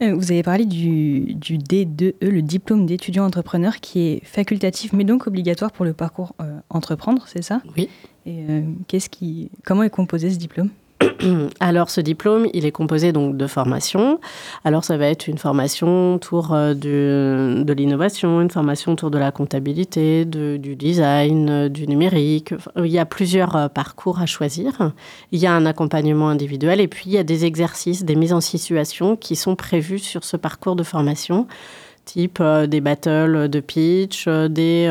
Vous 0.00 0.32
avez 0.32 0.42
parlé 0.42 0.64
du, 0.64 1.36
D2E, 1.36 2.14
le 2.22 2.40
diplôme 2.40 2.86
d'étudiant 2.86 3.26
entrepreneur, 3.26 3.80
qui 3.80 4.00
est 4.00 4.24
facultatif 4.24 4.94
mais 4.94 5.04
donc 5.04 5.26
obligatoire 5.26 5.72
pour 5.72 5.84
le 5.84 5.92
parcours 5.92 6.34
entreprendre, 6.70 7.24
c'est 7.26 7.42
ça? 7.42 7.60
Oui. 7.76 7.90
Et 8.26 8.64
qui, 9.10 9.50
comment 9.64 9.82
est 9.82 9.90
composé 9.90 10.30
ce 10.30 10.38
diplôme 10.38 10.70
Alors, 11.60 11.90
ce 11.90 12.00
diplôme, 12.00 12.46
il 12.52 12.66
est 12.66 12.72
composé 12.72 13.12
donc 13.12 13.36
de 13.36 13.46
formations. 13.46 14.20
Alors, 14.64 14.84
ça 14.84 14.96
va 14.96 15.06
être 15.06 15.26
une 15.26 15.38
formation 15.38 16.14
autour 16.14 16.52
euh, 16.52 16.74
de 16.74 17.72
l'innovation, 17.72 18.40
une 18.40 18.50
formation 18.50 18.92
autour 18.92 19.10
de 19.10 19.18
la 19.18 19.30
comptabilité, 19.32 20.24
du 20.24 20.76
design, 20.76 21.50
euh, 21.50 21.68
du 21.68 21.86
numérique. 21.86 22.54
Il 22.76 22.86
y 22.86 22.98
a 22.98 23.06
plusieurs 23.06 23.56
euh, 23.56 23.68
parcours 23.68 24.20
à 24.20 24.26
choisir. 24.26 24.92
Il 25.32 25.38
y 25.38 25.46
a 25.46 25.52
un 25.52 25.66
accompagnement 25.66 26.28
individuel 26.28 26.80
et 26.80 26.88
puis 26.88 27.04
il 27.06 27.12
y 27.12 27.18
a 27.18 27.24
des 27.24 27.44
exercices, 27.44 28.04
des 28.04 28.16
mises 28.16 28.32
en 28.32 28.40
situation 28.40 29.16
qui 29.16 29.36
sont 29.36 29.56
prévus 29.56 29.98
sur 29.98 30.24
ce 30.24 30.36
parcours 30.36 30.76
de 30.76 30.82
formation 30.82 31.46
type 32.04 32.42
des 32.42 32.80
battles 32.80 33.48
de 33.48 33.60
pitch, 33.60 34.28
des, 34.28 34.88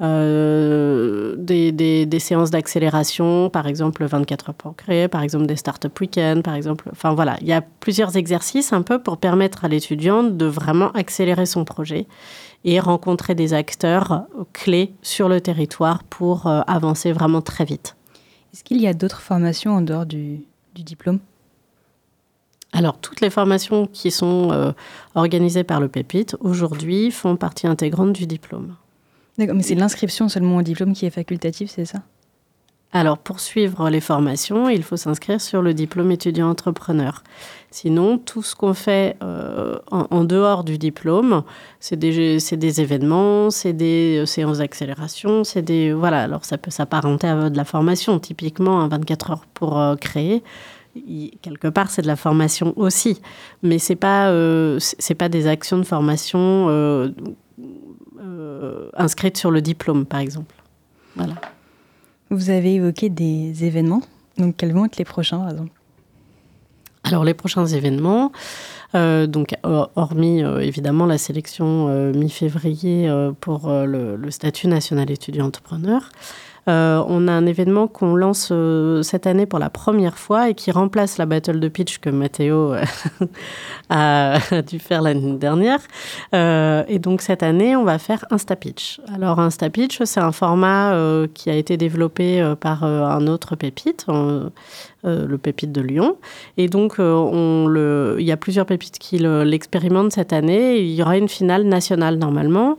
euh, 0.00 1.34
des, 1.36 1.72
des, 1.72 2.18
séances 2.20 2.50
d'accélération, 2.50 3.50
par 3.50 3.66
exemple 3.66 4.04
24 4.04 4.50
heures 4.50 4.54
pour 4.54 4.76
créer, 4.76 5.08
par 5.08 5.22
exemple 5.22 5.46
des 5.46 5.56
start-up 5.56 5.98
week-ends, 6.00 6.40
par 6.42 6.54
exemple. 6.54 6.88
Enfin 6.92 7.14
voilà, 7.14 7.36
il 7.40 7.48
y 7.48 7.52
a 7.52 7.62
plusieurs 7.62 8.16
exercices 8.16 8.72
un 8.72 8.82
peu 8.82 9.02
pour 9.02 9.18
permettre 9.18 9.64
à 9.64 9.68
l'étudiant 9.68 10.22
de 10.22 10.46
vraiment 10.46 10.92
accélérer 10.92 11.46
son 11.46 11.64
projet 11.64 12.06
et 12.64 12.78
rencontrer 12.78 13.34
des 13.34 13.54
acteurs 13.54 14.26
clés 14.52 14.92
sur 15.02 15.28
le 15.28 15.40
territoire 15.40 16.04
pour 16.04 16.46
euh, 16.46 16.60
avancer 16.66 17.12
vraiment 17.12 17.42
très 17.42 17.64
vite. 17.64 17.96
Est-ce 18.52 18.62
qu'il 18.62 18.80
y 18.80 18.86
a 18.86 18.94
d'autres 18.94 19.20
formations 19.20 19.72
en 19.72 19.80
dehors 19.80 20.06
du, 20.06 20.44
du 20.74 20.82
diplôme? 20.84 21.18
Alors, 22.72 22.98
toutes 22.98 23.22
les 23.22 23.30
formations 23.30 23.86
qui 23.86 24.10
sont 24.10 24.50
euh, 24.52 24.72
organisées 25.14 25.64
par 25.64 25.80
le 25.80 25.88
PEPIT 25.88 26.36
aujourd'hui 26.40 27.10
font 27.10 27.36
partie 27.36 27.66
intégrante 27.66 28.12
du 28.12 28.26
diplôme. 28.26 28.74
D'accord, 29.38 29.54
mais 29.54 29.62
c'est 29.62 29.74
l'inscription 29.74 30.28
seulement 30.28 30.56
au 30.56 30.62
diplôme 30.62 30.92
qui 30.92 31.06
est 31.06 31.10
facultative, 31.10 31.70
c'est 31.70 31.86
ça? 31.86 32.00
Alors, 32.92 33.18
pour 33.18 33.38
suivre 33.38 33.90
les 33.90 34.00
formations, 34.00 34.70
il 34.70 34.82
faut 34.82 34.96
s'inscrire 34.96 35.42
sur 35.42 35.60
le 35.60 35.74
diplôme 35.74 36.10
étudiant 36.10 36.48
entrepreneur. 36.48 37.22
Sinon, 37.70 38.16
tout 38.16 38.42
ce 38.42 38.56
qu'on 38.56 38.72
fait 38.72 39.16
euh, 39.22 39.78
en, 39.90 40.24
dehors 40.24 40.64
du 40.64 40.78
diplôme, 40.78 41.42
c'est 41.80 41.96
des, 41.96 42.38
des, 42.38 42.80
événements, 42.80 43.50
c'est 43.50 43.74
des 43.74 44.20
euh, 44.20 44.26
séances 44.26 44.58
d'accélération, 44.58 45.44
c'est 45.44 45.60
des... 45.60 45.92
Voilà, 45.92 46.22
alors 46.22 46.46
ça 46.46 46.56
peut 46.56 46.70
s'apparenter 46.70 47.26
à 47.26 47.50
de 47.50 47.56
la 47.58 47.66
formation. 47.66 48.18
Typiquement, 48.18 48.80
un 48.80 48.88
24 48.88 49.30
heures 49.32 49.46
pour 49.52 49.78
euh, 49.78 49.94
créer, 49.96 50.42
quelque 51.42 51.68
part, 51.68 51.90
c'est 51.90 52.02
de 52.02 52.06
la 52.06 52.16
formation 52.16 52.72
aussi. 52.76 53.20
Mais 53.62 53.78
ce 53.78 53.92
n'est 53.92 53.96
pas, 53.96 54.32
c'est 54.78 55.14
pas 55.14 55.28
des 55.28 55.46
actions 55.46 55.78
de 55.78 55.84
formation 55.84 56.68
euh, 58.20 58.90
inscrite 58.96 59.36
sur 59.36 59.50
le 59.50 59.62
diplôme, 59.62 60.04
par 60.04 60.20
exemple. 60.20 60.54
Voilà. 61.14 61.34
Vous 62.30 62.50
avez 62.50 62.74
évoqué 62.74 63.10
des 63.10 63.64
événements. 63.64 64.02
Donc, 64.38 64.56
quels 64.56 64.72
vont 64.72 64.86
être 64.86 64.96
les 64.96 65.04
prochains, 65.04 65.38
par 65.38 65.50
exemple? 65.50 65.70
Alors 67.04 67.24
les 67.24 67.32
prochains 67.32 67.64
événements, 67.64 68.32
euh, 68.94 69.26
donc 69.26 69.54
hormis 69.64 70.42
euh, 70.42 70.58
évidemment 70.58 71.06
la 71.06 71.16
sélection 71.16 71.86
mi-février 72.12 73.08
pour 73.40 73.70
le, 73.70 74.30
statut 74.30 74.66
national 74.66 75.10
étudiant 75.10 75.46
entrepreneur, 75.46 76.10
Euh, 76.68 77.02
on 77.08 77.28
a 77.28 77.32
un 77.32 77.46
événement 77.46 77.88
qu'on 77.88 78.14
lance 78.14 78.50
euh, 78.52 79.02
cette 79.02 79.26
année 79.26 79.46
pour 79.46 79.58
la 79.58 79.70
première 79.70 80.18
fois 80.18 80.50
et 80.50 80.54
qui 80.54 80.70
remplace 80.70 81.16
la 81.18 81.26
battle 81.26 81.60
de 81.60 81.68
pitch 81.68 81.98
que 81.98 82.10
Mathéo 82.10 82.74
a 83.90 84.38
dû 84.66 84.78
faire 84.78 85.02
l'année 85.02 85.34
dernière. 85.34 85.80
et 86.32 86.98
donc 86.98 87.22
cette 87.22 87.42
année, 87.42 87.76
on 87.76 87.84
va 87.84 87.98
faire 87.98 88.24
Instapitch. 88.30 89.00
Alors 89.12 89.40
Instapitch, 89.40 90.02
c'est 90.04 90.20
un 90.20 90.32
format 90.32 90.94
qui 91.34 91.50
a 91.50 91.54
été 91.54 91.76
développé 91.76 92.54
par 92.60 92.84
un 92.84 93.26
autre 93.26 93.56
pépite. 93.56 94.06
le 95.04 95.36
pépite 95.36 95.72
de 95.72 95.80
Lyon. 95.80 96.16
Et 96.56 96.68
donc, 96.68 96.96
il 96.98 98.24
y 98.24 98.32
a 98.32 98.36
plusieurs 98.36 98.66
pépites 98.66 98.98
qui 98.98 99.18
l'expérimentent 99.18 100.12
cette 100.12 100.32
année. 100.32 100.80
Il 100.80 100.94
y 100.94 101.02
aura 101.02 101.16
une 101.16 101.28
finale 101.28 101.64
nationale 101.64 102.16
normalement. 102.16 102.78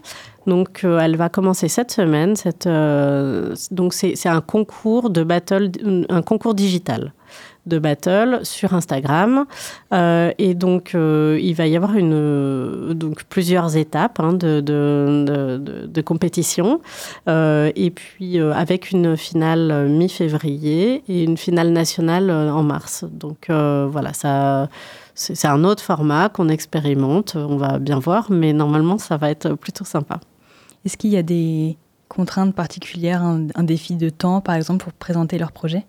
Donc, 0.49 0.83
euh, 0.83 0.99
elle 0.99 1.15
va 1.15 1.29
commencer 1.29 1.67
cette 1.67 1.91
semaine. 1.91 2.33
Euh, 2.65 3.55
donc, 3.71 3.93
c'est 3.93 4.27
un 4.27 4.41
concours 4.41 5.09
de 5.09 5.23
battle, 5.23 5.71
un 6.09 6.21
concours 6.21 6.55
digital 6.55 7.13
de 7.67 7.77
battle 7.77 8.39
sur 8.41 8.73
Instagram. 8.73 9.45
Euh, 9.93 10.31
et 10.39 10.55
donc, 10.55 10.95
il 10.95 11.53
va 11.53 11.67
y 11.67 11.75
avoir 11.75 11.95
une, 11.95 12.93
donc, 12.95 13.25
plusieurs 13.25 13.77
étapes 13.77 14.19
hein, 14.19 14.33
de, 14.33 16.01
compétition. 16.01 16.81
et 17.27 17.91
puis, 17.93 18.39
avec 18.39 18.89
une 18.89 19.15
finale 19.15 19.87
mi-février 19.87 21.03
et 21.07 21.23
une 21.23 21.37
finale 21.37 21.69
nationale 21.69 22.31
en 22.31 22.63
mars. 22.63 23.05
Donc, 23.11 23.49
voilà, 23.49 24.13
c'est 25.13 25.47
un 25.47 25.63
autre 25.63 25.83
format 25.83 26.29
qu'on 26.29 26.49
expérimente, 26.49 27.35
on 27.35 27.57
va 27.57 27.77
bien 27.77 27.99
voir, 27.99 28.31
mais 28.31 28.51
normalement 28.51 28.97
ça 28.97 29.17
va 29.17 29.29
être 29.29 29.53
plutôt 29.53 29.85
sympa. 29.85 30.19
Est-ce 30.85 30.97
qu'il 30.97 31.11
y 31.11 31.17
a 31.17 31.23
des 31.23 31.77
contraintes 32.07 32.55
particulières, 32.55 33.21
un, 33.21 33.63
défi 33.63 33.95
de 33.95 34.09
temps 34.09 34.41
par 34.41 34.55
exemple 34.55 34.83
pour 34.83 34.93
présenter 34.93 35.37
leur 35.37 35.51
projet? 35.51 35.85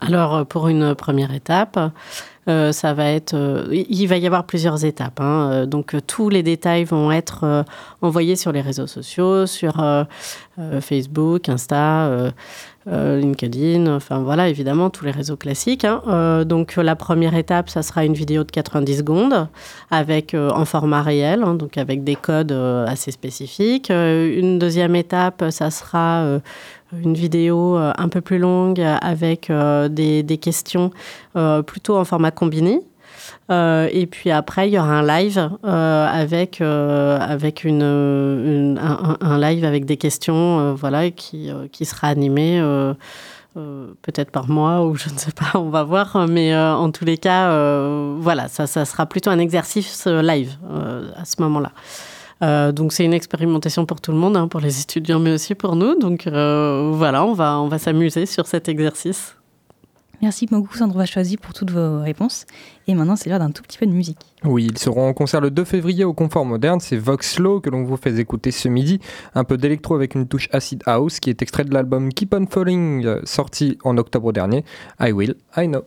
Alors, 0.00 0.36
euh, 0.36 0.44
pour 0.44 0.68
une 0.68 0.94
première 0.94 1.34
étape, 1.34 1.78
euh, 2.48 2.70
ça 2.70 2.94
va 2.94 3.10
être. 3.10 3.34
Euh, 3.34 3.66
il 3.72 4.06
va 4.06 4.16
y 4.16 4.26
avoir 4.26 4.44
plusieurs 4.44 4.84
étapes. 4.84 5.20
Hein. 5.20 5.66
donc, 5.66 5.96
tous 6.06 6.28
les 6.28 6.42
détails 6.42 6.84
vont 6.84 7.10
être 7.10 7.64
envoyés 8.00 8.36
sur 8.36 8.52
les 8.52 8.60
réseaux 8.60 8.86
sociaux, 8.86 9.46
sur 9.46 9.84
Facebook, 10.80 11.48
Insta, 11.48 12.32
euh, 12.90 13.20
LinkedIn, 13.20 13.86
enfin 13.94 14.20
voilà, 14.20 14.48
évidemment, 14.48 14.88
tous 14.88 15.04
les 15.04 15.10
réseaux 15.10 15.36
classiques. 15.36 15.84
Hein. 15.84 16.02
Euh, 16.08 16.44
donc 16.44 16.76
la 16.76 16.96
première 16.96 17.34
étape, 17.34 17.68
ça 17.68 17.82
sera 17.82 18.04
une 18.04 18.14
vidéo 18.14 18.44
de 18.44 18.50
90 18.50 18.98
secondes 18.98 19.48
avec, 19.90 20.32
euh, 20.32 20.50
en 20.50 20.64
format 20.64 21.02
réel, 21.02 21.42
hein, 21.42 21.54
donc 21.54 21.76
avec 21.76 22.02
des 22.02 22.16
codes 22.16 22.52
assez 22.52 23.10
spécifiques. 23.10 23.90
une 23.90 24.58
deuxième 24.58 24.96
étape, 24.96 25.44
ça 25.50 25.70
sera 25.70 26.40
une 26.92 27.14
vidéo 27.14 27.76
un 27.76 28.08
peu 28.08 28.20
plus 28.20 28.38
longue 28.38 28.80
avec 28.80 29.52
des, 29.90 30.38
questions 30.40 30.90
plutôt 31.66 31.96
en 31.96 32.04
format 32.04 32.30
combiné. 32.30 32.80
Euh, 33.50 33.88
et 33.92 34.06
puis 34.06 34.30
après, 34.30 34.68
il 34.68 34.74
y 34.74 34.78
aura 34.78 34.98
un 34.98 35.06
live 35.06 35.50
euh, 35.64 36.06
avec, 36.06 36.60
euh, 36.60 37.18
avec 37.20 37.64
une, 37.64 37.82
un, 37.82 39.38
live 39.38 39.64
avec 39.64 39.84
des 39.84 39.96
questions 39.96 40.74
voilà, 40.74 41.10
qui, 41.10 41.50
qui 41.72 41.84
sera 41.84 42.08
animé. 42.08 42.60
peut-être 44.02 44.30
par 44.30 44.48
moi 44.48 44.84
ou 44.84 44.94
je 44.94 45.08
ne 45.08 45.18
sais 45.18 45.32
pas, 45.32 45.58
on 45.58 45.70
va 45.70 45.82
voir. 45.82 46.26
Mais 46.28 46.56
en 46.56 46.90
tous 46.90 47.04
les 47.04 47.18
cas, 47.18 47.50
voilà, 48.18 48.48
ça, 48.48 48.66
ça, 48.66 48.84
sera 48.84 49.06
plutôt 49.06 49.30
un 49.30 49.38
exercice 49.38 50.06
live 50.06 50.56
à 51.16 51.24
ce 51.24 51.40
moment-là. 51.42 52.72
donc 52.72 52.92
c'est 52.92 53.04
une 53.04 53.14
expérimentation 53.14 53.86
pour 53.86 54.00
tout 54.00 54.12
le 54.12 54.18
monde, 54.18 54.36
hein, 54.36 54.48
pour 54.48 54.60
les 54.60 54.80
étudiants, 54.82 55.20
mais 55.20 55.32
aussi 55.32 55.54
pour 55.54 55.76
nous. 55.76 55.98
Donc 55.98 56.26
voilà, 56.26 57.24
on 57.24 57.32
va, 57.32 57.58
on 57.58 57.68
va 57.68 57.78
s'amuser 57.78 58.26
sur 58.26 58.46
cet 58.46 58.68
exercice. 58.68 59.37
Merci 60.20 60.46
beaucoup 60.46 60.76
Sandro 60.76 61.04
Choisi 61.06 61.36
pour 61.36 61.54
toutes 61.54 61.70
vos 61.70 62.00
réponses. 62.00 62.44
Et 62.88 62.94
maintenant, 62.94 63.14
c'est 63.14 63.30
l'heure 63.30 63.38
d'un 63.38 63.50
tout 63.50 63.62
petit 63.62 63.78
peu 63.78 63.86
de 63.86 63.92
musique. 63.92 64.18
Oui, 64.44 64.66
ils 64.68 64.78
seront 64.78 65.08
en 65.08 65.12
concert 65.12 65.40
le 65.40 65.50
2 65.50 65.64
février 65.64 66.04
au 66.04 66.12
Confort 66.12 66.44
Moderne. 66.44 66.80
C'est 66.80 66.96
Vox 66.96 67.34
Slow 67.34 67.60
que 67.60 67.70
l'on 67.70 67.84
vous 67.84 67.96
fait 67.96 68.18
écouter 68.18 68.50
ce 68.50 68.68
midi. 68.68 68.98
Un 69.34 69.44
peu 69.44 69.56
d'électro 69.56 69.94
avec 69.94 70.14
une 70.14 70.26
touche 70.26 70.48
acid 70.52 70.82
house 70.86 71.20
qui 71.20 71.30
est 71.30 71.40
extrait 71.42 71.64
de 71.64 71.72
l'album 71.72 72.12
Keep 72.12 72.34
on 72.34 72.46
Falling 72.46 73.04
euh, 73.06 73.20
sorti 73.24 73.78
en 73.84 73.96
octobre 73.96 74.32
dernier. 74.32 74.64
I 75.00 75.12
Will, 75.12 75.36
I 75.56 75.68
Know. 75.68 75.84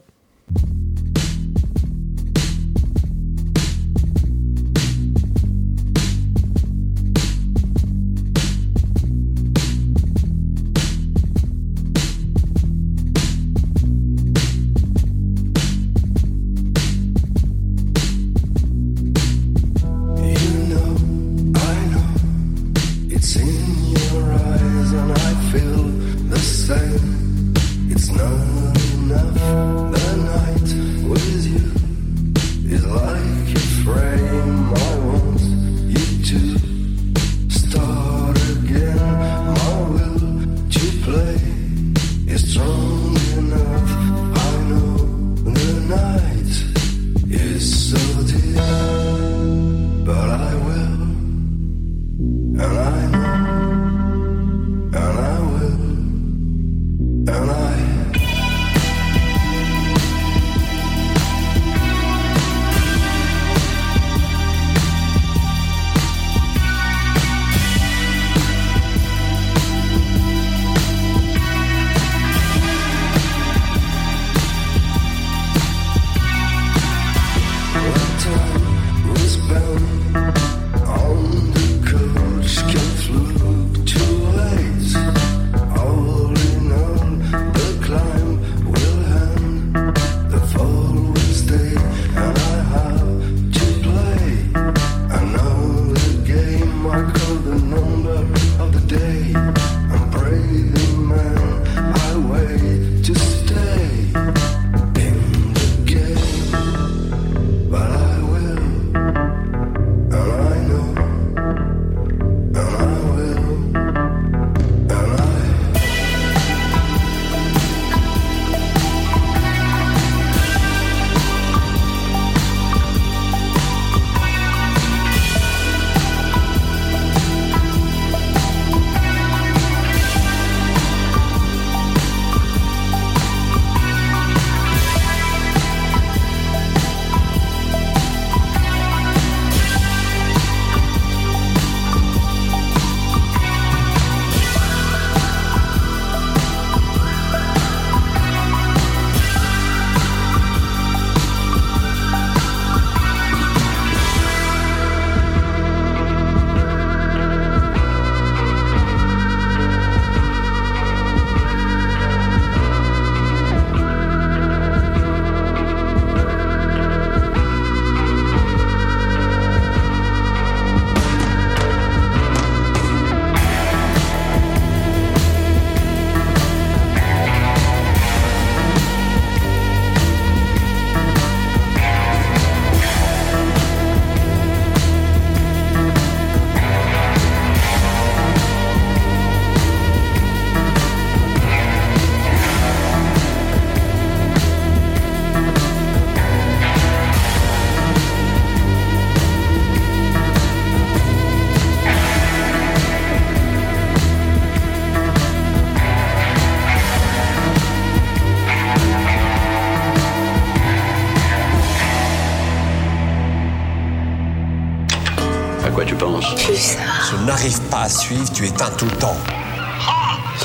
Pas 217.81 217.85
à 217.85 217.89
suivre, 217.89 218.31
tu 218.31 218.45
éteins 218.45 218.69
tout 218.77 218.85
le 218.85 218.95
temps. 218.97 219.15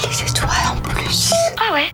Les 0.08 0.30
étoiles 0.30 0.50
en 0.72 0.80
plus. 0.80 1.34
Ah 1.58 1.74
ouais 1.74 1.88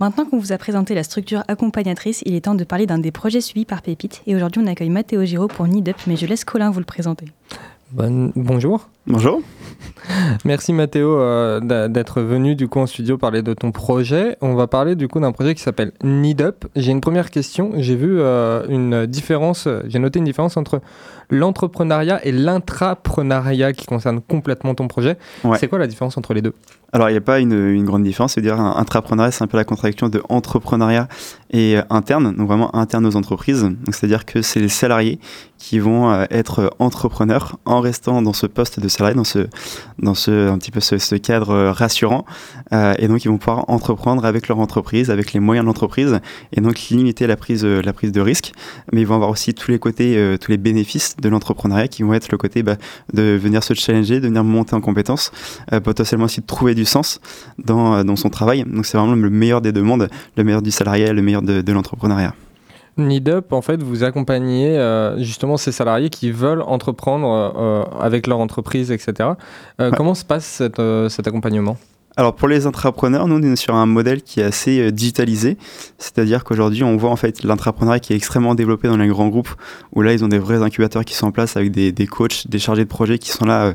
Maintenant 0.00 0.26
qu'on 0.26 0.38
vous 0.38 0.52
a 0.52 0.58
présenté 0.58 0.94
la 0.94 1.02
structure 1.02 1.42
accompagnatrice, 1.48 2.22
il 2.26 2.34
est 2.34 2.42
temps 2.42 2.54
de 2.54 2.62
parler 2.64 2.84
d'un 2.84 2.98
des 2.98 3.10
projets 3.10 3.40
suivis 3.40 3.64
par 3.64 3.80
Pépite. 3.80 4.20
Et 4.26 4.36
aujourd'hui, 4.36 4.60
on 4.62 4.66
accueille 4.66 4.90
Mathéo 4.90 5.24
Giraud 5.24 5.48
pour 5.48 5.64
Up, 5.64 5.96
mais 6.06 6.16
je 6.16 6.26
laisse 6.26 6.44
Colin 6.44 6.70
vous 6.70 6.80
le 6.80 6.84
présenter. 6.84 7.24
Bon- 7.92 8.30
bonjour. 8.36 8.90
Bonjour. 9.06 9.40
Merci 10.44 10.72
Mathéo 10.72 11.18
euh, 11.18 11.88
d'être 11.88 12.20
venu 12.20 12.54
du 12.54 12.68
coup 12.68 12.80
en 12.80 12.86
studio 12.86 13.18
parler 13.18 13.42
de 13.42 13.54
ton 13.54 13.72
projet. 13.72 14.36
On 14.40 14.54
va 14.54 14.66
parler 14.66 14.94
du 14.94 15.08
coup 15.08 15.20
d'un 15.20 15.32
projet 15.32 15.54
qui 15.54 15.62
s'appelle 15.62 15.92
Need 16.02 16.42
Up. 16.42 16.64
J'ai 16.76 16.92
une 16.92 17.00
première 17.00 17.30
question. 17.30 17.72
J'ai 17.76 17.96
vu 17.96 18.18
euh, 18.18 18.64
une 18.68 19.06
différence, 19.06 19.68
j'ai 19.86 19.98
noté 19.98 20.18
une 20.18 20.24
différence 20.24 20.56
entre 20.56 20.80
l'entrepreneuriat 21.28 22.24
et 22.24 22.30
l'intrapreneuriat 22.30 23.72
qui 23.72 23.86
concerne 23.86 24.20
complètement 24.20 24.74
ton 24.74 24.86
projet. 24.86 25.18
Ouais. 25.42 25.58
C'est 25.58 25.66
quoi 25.66 25.78
la 25.78 25.88
différence 25.88 26.16
entre 26.16 26.34
les 26.34 26.42
deux? 26.42 26.54
Alors, 26.92 27.10
il 27.10 27.12
n'y 27.12 27.18
a 27.18 27.22
pas 27.22 27.40
une, 27.40 27.52
une 27.52 27.84
grande 27.84 28.04
différence. 28.04 28.34
C'est-à-dire, 28.34 28.60
un 28.60 28.76
intrapreneuriat, 28.76 29.32
c'est 29.32 29.42
un 29.42 29.48
peu 29.48 29.56
la 29.56 29.64
contradiction 29.64 30.08
de 30.08 30.22
entrepreneuriat 30.28 31.08
et 31.50 31.78
euh, 31.78 31.82
interne, 31.90 32.34
donc 32.34 32.46
vraiment 32.46 32.74
interne 32.76 33.04
aux 33.06 33.16
entreprises. 33.16 33.64
Donc, 33.64 33.92
c'est-à-dire 33.92 34.24
que 34.24 34.40
c'est 34.40 34.60
les 34.60 34.68
salariés 34.68 35.18
qui 35.58 35.80
vont 35.80 36.26
être 36.30 36.72
entrepreneurs 36.78 37.58
en 37.64 37.80
restant 37.80 38.22
dans 38.22 38.32
ce 38.32 38.46
poste 38.46 38.78
de 38.78 38.88
salarié, 38.88 39.16
dans 39.16 39.24
ce, 39.24 39.48
dans 39.98 40.14
ce, 40.16 40.48
un 40.48 40.58
petit 40.58 40.70
peu 40.70 40.80
ce, 40.80 41.14
cadre 41.16 41.50
euh, 41.50 41.72
rassurant. 41.72 42.24
Euh, 42.72 42.94
et 42.98 43.08
donc, 43.08 43.24
ils 43.24 43.28
vont 43.28 43.38
pouvoir 43.38 43.68
entreprendre 43.68 44.24
avec 44.24 44.48
leur 44.48 44.58
entreprise, 44.58 45.10
avec 45.10 45.32
les 45.32 45.40
moyens 45.40 45.64
de 45.64 45.68
l'entreprise, 45.68 46.20
et 46.52 46.60
donc 46.60 46.80
limiter 46.90 47.26
la 47.26 47.36
prise, 47.36 47.64
euh, 47.64 47.80
la 47.82 47.92
prise 47.92 48.12
de 48.12 48.20
risque. 48.20 48.52
Mais 48.92 49.02
ils 49.02 49.06
vont 49.06 49.14
avoir 49.14 49.30
aussi 49.30 49.54
tous 49.54 49.70
les 49.70 49.78
côtés, 49.78 50.36
tous 50.40 50.50
les 50.50 50.56
bénéfices 50.56 51.16
de 51.16 51.28
l'entrepreneuriat 51.28 51.88
qui 51.88 52.02
vont 52.02 52.14
être 52.14 52.30
le 52.30 52.38
côté 52.38 52.62
bah, 52.62 52.76
de 53.12 53.38
venir 53.40 53.62
se 53.62 53.74
challenger, 53.74 54.20
de 54.20 54.26
venir 54.26 54.44
monter 54.44 54.74
en 54.74 54.80
compétences, 54.80 55.30
potentiellement 55.84 56.26
aussi 56.26 56.40
de 56.40 56.46
trouver 56.46 56.74
du 56.74 56.84
sens 56.84 57.20
dans, 57.58 58.04
dans 58.04 58.16
son 58.16 58.30
travail. 58.30 58.64
Donc 58.66 58.86
c'est 58.86 58.98
vraiment 58.98 59.14
le 59.14 59.30
meilleur 59.30 59.60
des 59.60 59.72
deux 59.72 59.82
mondes, 59.82 60.08
le 60.36 60.44
meilleur 60.44 60.62
du 60.62 60.70
salarié, 60.70 61.12
le 61.12 61.22
meilleur 61.22 61.42
de, 61.42 61.60
de 61.60 61.72
l'entrepreneuriat. 61.72 62.34
Need 62.96 63.28
Up, 63.28 63.52
en 63.52 63.60
fait, 63.62 63.82
vous 63.82 64.04
accompagnez 64.04 64.78
euh, 64.78 65.18
justement 65.18 65.56
ces 65.56 65.72
salariés 65.72 66.08
qui 66.08 66.30
veulent 66.30 66.62
entreprendre 66.62 67.28
euh, 67.56 67.82
avec 68.00 68.26
leur 68.26 68.38
entreprise, 68.38 68.90
etc. 68.90 69.12
Euh, 69.80 69.90
Ouais. 69.90 69.96
Comment 69.96 70.14
se 70.14 70.24
passe 70.24 70.44
cet, 70.44 70.80
cet 71.10 71.28
accompagnement? 71.28 71.76
Alors 72.16 72.34
pour 72.34 72.48
les 72.48 72.66
intrapreneurs, 72.66 73.28
nous 73.28 73.36
on 73.36 73.42
est 73.42 73.56
sur 73.56 73.74
un 73.74 73.84
modèle 73.84 74.22
qui 74.22 74.40
est 74.40 74.44
assez 74.44 74.90
digitalisé, 74.90 75.58
c'est-à-dire 75.98 76.44
qu'aujourd'hui 76.44 76.82
on 76.82 76.96
voit 76.96 77.10
en 77.10 77.16
fait 77.16 77.44
l'intrapreneuriat 77.44 78.00
qui 78.00 78.14
est 78.14 78.16
extrêmement 78.16 78.54
développé 78.54 78.88
dans 78.88 78.96
les 78.96 79.06
grands 79.06 79.28
groupes, 79.28 79.50
où 79.92 80.00
là 80.00 80.14
ils 80.14 80.24
ont 80.24 80.28
des 80.28 80.38
vrais 80.38 80.62
incubateurs 80.62 81.04
qui 81.04 81.14
sont 81.14 81.26
en 81.26 81.30
place 81.30 81.58
avec 81.58 81.72
des, 81.72 81.92
des 81.92 82.06
coachs, 82.06 82.48
des 82.48 82.58
chargés 82.58 82.84
de 82.84 82.88
projet 82.88 83.18
qui 83.18 83.30
sont 83.30 83.44
là 83.44 83.74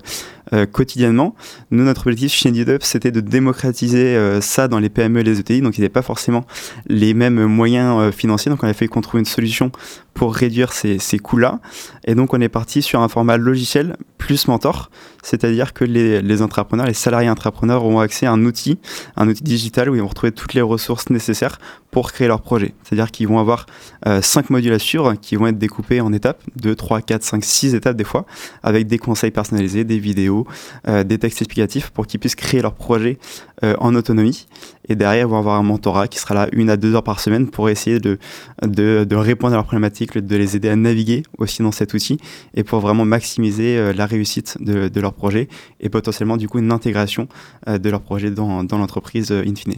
euh, 0.54 0.66
quotidiennement. 0.66 1.36
Nous 1.72 1.84
notre 1.84 2.08
objectif 2.08 2.34
chez 2.34 2.52
NeedUp 2.52 2.84
c'était 2.84 3.12
de 3.12 3.22
démocratiser 3.22 4.16
euh, 4.16 4.42
ça 4.42 4.68
dans 4.68 4.80
les 4.80 4.90
PME 4.90 5.22
et 5.22 5.24
les 5.24 5.40
ETI, 5.40 5.62
donc 5.62 5.78
il 5.78 5.82
n'y 5.82 5.86
avait 5.86 5.90
pas 5.90 6.02
forcément 6.02 6.46
les 6.88 7.14
mêmes 7.14 7.46
moyens 7.46 8.00
euh, 8.00 8.12
financiers, 8.12 8.50
donc 8.50 8.64
on 8.64 8.68
a 8.68 8.74
fait 8.74 8.88
qu'on 8.88 9.02
trouve 9.02 9.20
une 9.20 9.26
solution 9.26 9.72
pour 10.14 10.36
réduire 10.36 10.74
ces, 10.74 11.00
ces 11.00 11.20
coûts-là, 11.20 11.60
et 12.06 12.16
donc 12.16 12.34
on 12.34 12.42
est 12.42 12.50
parti 12.50 12.82
sur 12.82 13.02
un 13.02 13.08
format 13.08 13.38
logiciel 13.38 13.96
plus 14.18 14.48
mentor, 14.48 14.90
c'est-à-dire 15.24 15.74
que 15.74 15.84
les, 15.84 16.42
entrepreneurs, 16.42 16.86
les 16.86 16.94
salariés 16.94 17.30
entrepreneurs 17.30 17.84
auront 17.84 18.00
accès 18.00 18.26
à 18.26 18.32
un 18.32 18.46
outil, 18.46 18.80
un 19.16 19.28
outil 19.28 19.44
digital 19.44 19.90
où 19.90 19.96
ils 19.96 20.02
vont 20.02 20.08
retrouver 20.08 20.32
toutes 20.32 20.54
les 20.54 20.62
ressources 20.62 21.10
nécessaires 21.10 21.58
pour 21.92 22.12
créer 22.12 22.28
leur 22.28 22.42
projet. 22.42 22.74
C'est-à-dire 22.84 23.12
qu'ils 23.12 23.28
vont 23.28 23.40
avoir 23.40 23.66
euh, 24.08 24.22
cinq 24.22 24.50
modules 24.50 24.74
à 24.74 24.80
suivre 24.80 25.14
qui 25.16 25.36
vont 25.36 25.48
être 25.48 25.58
découpés 25.58 26.02
en 26.02 26.14
étapes, 26.14 26.42
2, 26.56 26.76
3, 26.76 27.02
4, 27.02 27.24
5, 27.24 27.44
6 27.44 27.76
étapes 27.76 27.98
des 27.98 28.04
fois, 28.04 28.26
avec 28.64 28.88
des 28.88 28.98
conseils 28.98 29.32
personnalisés, 29.32 29.84
des 29.84 30.00
vidéos, 30.00 30.48
euh, 30.88 31.04
des 31.04 31.18
textes 31.18 31.42
explicatifs 31.42 31.90
pour 31.90 32.08
qu'ils 32.08 32.20
puissent 32.20 32.36
créer 32.36 32.62
leur 32.62 32.74
projet 32.74 33.18
euh, 33.64 33.76
en 33.80 33.94
autonomie. 33.96 34.48
Et 34.92 34.96
derrière, 34.96 35.26
ils 35.26 35.30
vont 35.30 35.38
avoir 35.38 35.58
un 35.58 35.64
mentorat 35.64 36.10
qui 36.10 36.20
sera 36.20 36.34
là 36.34 36.50
une 36.52 36.70
à 36.70 36.76
deux 36.76 36.96
heures 36.96 37.04
par 37.04 37.22
semaine 37.22 37.50
pour 37.50 37.70
essayer 37.70 38.02
de, 38.02 38.20
de, 38.62 39.16
répondre 39.16 39.54
à 39.54 39.56
leurs 39.56 39.64
problématiques, 39.64 40.18
de 40.18 40.36
les 40.36 40.58
aider 40.58 40.68
à 40.68 40.76
naviguer 40.76 41.24
aussi 41.38 41.64
dans 41.64 41.72
cet 41.72 41.94
outil 41.94 42.18
et 42.56 42.66
pour 42.66 42.82
vraiment 42.82 43.06
maximiser 43.06 43.78
euh, 43.78 43.94
la 43.94 44.06
réussite 44.06 44.58
de, 44.60 44.90
de 44.90 45.00
leur 45.00 45.14
projet 45.14 45.48
et 45.80 45.88
potentiellement 45.88 46.36
du 46.36 46.50
coup 46.50 46.60
une 46.60 46.74
intégration 46.74 47.30
euh, 47.70 47.78
de 47.78 47.90
leur 47.90 48.02
projet 48.02 48.32
dans, 48.32 48.66
dans 48.66 48.78
l'entreprise 48.78 49.32
euh, 49.32 49.46
in 49.48 49.56
fine. 49.56 49.76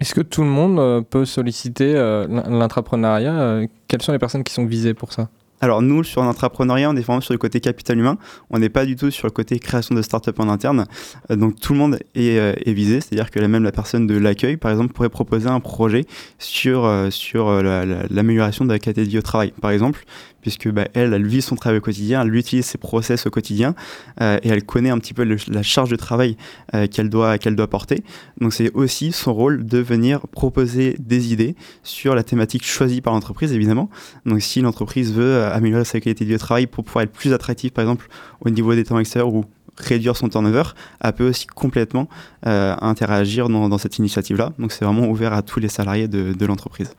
Est-ce 0.00 0.14
que 0.16 0.20
tout 0.20 0.42
le 0.42 0.48
monde 0.48 1.04
peut 1.06 1.24
solliciter 1.24 1.94
l'in- 1.94 2.50
l'intrapreneuriat 2.50 3.60
Quelles 3.86 4.02
sont 4.02 4.12
les 4.12 4.18
personnes 4.18 4.42
qui 4.42 4.52
sont 4.52 4.66
visées 4.66 4.94
pour 4.94 5.12
ça? 5.12 5.28
Alors 5.60 5.80
nous, 5.80 6.04
sur 6.04 6.22
l'entrepreneuriat, 6.22 6.90
on 6.90 6.96
est 6.96 7.00
vraiment 7.00 7.20
sur 7.20 7.32
le 7.32 7.38
côté 7.38 7.60
capital 7.60 7.98
humain. 7.98 8.18
On 8.50 8.58
n'est 8.58 8.68
pas 8.68 8.84
du 8.84 8.94
tout 8.94 9.10
sur 9.10 9.26
le 9.26 9.32
côté 9.32 9.58
création 9.58 9.94
de 9.94 10.02
start-up 10.02 10.38
en 10.38 10.48
interne. 10.48 10.86
Euh, 11.30 11.36
donc 11.36 11.58
tout 11.58 11.72
le 11.72 11.78
monde 11.78 11.98
est, 12.14 12.38
euh, 12.38 12.52
visé. 12.66 13.00
C'est-à-dire 13.00 13.30
que 13.30 13.40
même 13.40 13.64
la 13.64 13.72
personne 13.72 14.06
de 14.06 14.16
l'accueil, 14.16 14.56
par 14.56 14.70
exemple, 14.70 14.92
pourrait 14.92 15.08
proposer 15.08 15.48
un 15.48 15.60
projet 15.60 16.04
sur, 16.38 16.84
euh, 16.84 17.08
l'amélioration 18.10 18.64
de 18.64 18.72
la 18.72 18.78
qualité 18.78 19.04
de 19.04 19.08
vie 19.08 19.18
au 19.18 19.22
travail, 19.22 19.52
par 19.60 19.70
exemple, 19.70 20.04
puisque 20.46 20.70
bah, 20.70 20.86
elle, 20.94 21.26
vit 21.26 21.42
son 21.42 21.56
travail 21.56 21.78
au 21.78 21.80
quotidien, 21.80 22.22
elle 22.22 22.32
utilise 22.32 22.66
ses 22.66 22.78
process 22.78 23.26
au 23.26 23.30
quotidien 23.30 23.74
euh, 24.20 24.38
et 24.44 24.48
elle 24.48 24.64
connaît 24.64 24.90
un 24.90 24.98
petit 24.98 25.12
peu 25.12 25.24
la 25.24 25.62
charge 25.64 25.90
de 25.90 25.96
travail 25.96 26.36
euh, 26.72 26.86
qu'elle 26.86 27.10
doit, 27.10 27.36
qu'elle 27.36 27.56
doit 27.56 27.66
porter. 27.66 28.04
Donc 28.40 28.52
c'est 28.52 28.70
aussi 28.72 29.10
son 29.10 29.34
rôle 29.34 29.66
de 29.66 29.78
venir 29.78 30.20
proposer 30.28 30.94
des 31.00 31.32
idées 31.32 31.56
sur 31.82 32.14
la 32.14 32.22
thématique 32.22 32.64
choisie 32.64 33.00
par 33.00 33.12
l'entreprise, 33.12 33.52
évidemment. 33.52 33.90
Donc 34.24 34.40
si 34.40 34.60
l'entreprise 34.60 35.12
veut 35.12 35.34
euh, 35.34 35.52
améliorer 35.52 35.84
sa 35.84 35.98
qualité 35.98 36.24
de 36.24 36.28
vie 36.28 36.36
au 36.36 36.38
travail 36.38 36.68
pour 36.68 36.84
pouvoir 36.84 37.02
être 37.02 37.12
plus 37.12 37.32
attractive, 37.32 37.72
par 37.72 37.82
exemple, 37.82 38.06
au 38.40 38.50
niveau 38.50 38.72
des 38.76 38.84
temps 38.84 39.00
extérieurs 39.00 39.34
ou 39.34 39.46
réduire 39.76 40.16
son 40.16 40.28
turnover, 40.28 40.62
elle 41.00 41.12
peut 41.12 41.28
aussi 41.28 41.48
complètement 41.48 42.08
interagir 42.44 43.48
dans, 43.48 43.78
cette 43.78 43.98
initiative-là. 43.98 44.52
Donc 44.58 44.72
c'est 44.72 44.86
vraiment 44.86 45.08
ouvert 45.08 45.34
à 45.34 45.42
tous 45.42 45.60
les 45.60 45.68
salariés 45.68 46.08
de 46.08 46.46
l'entreprise. 46.46 46.92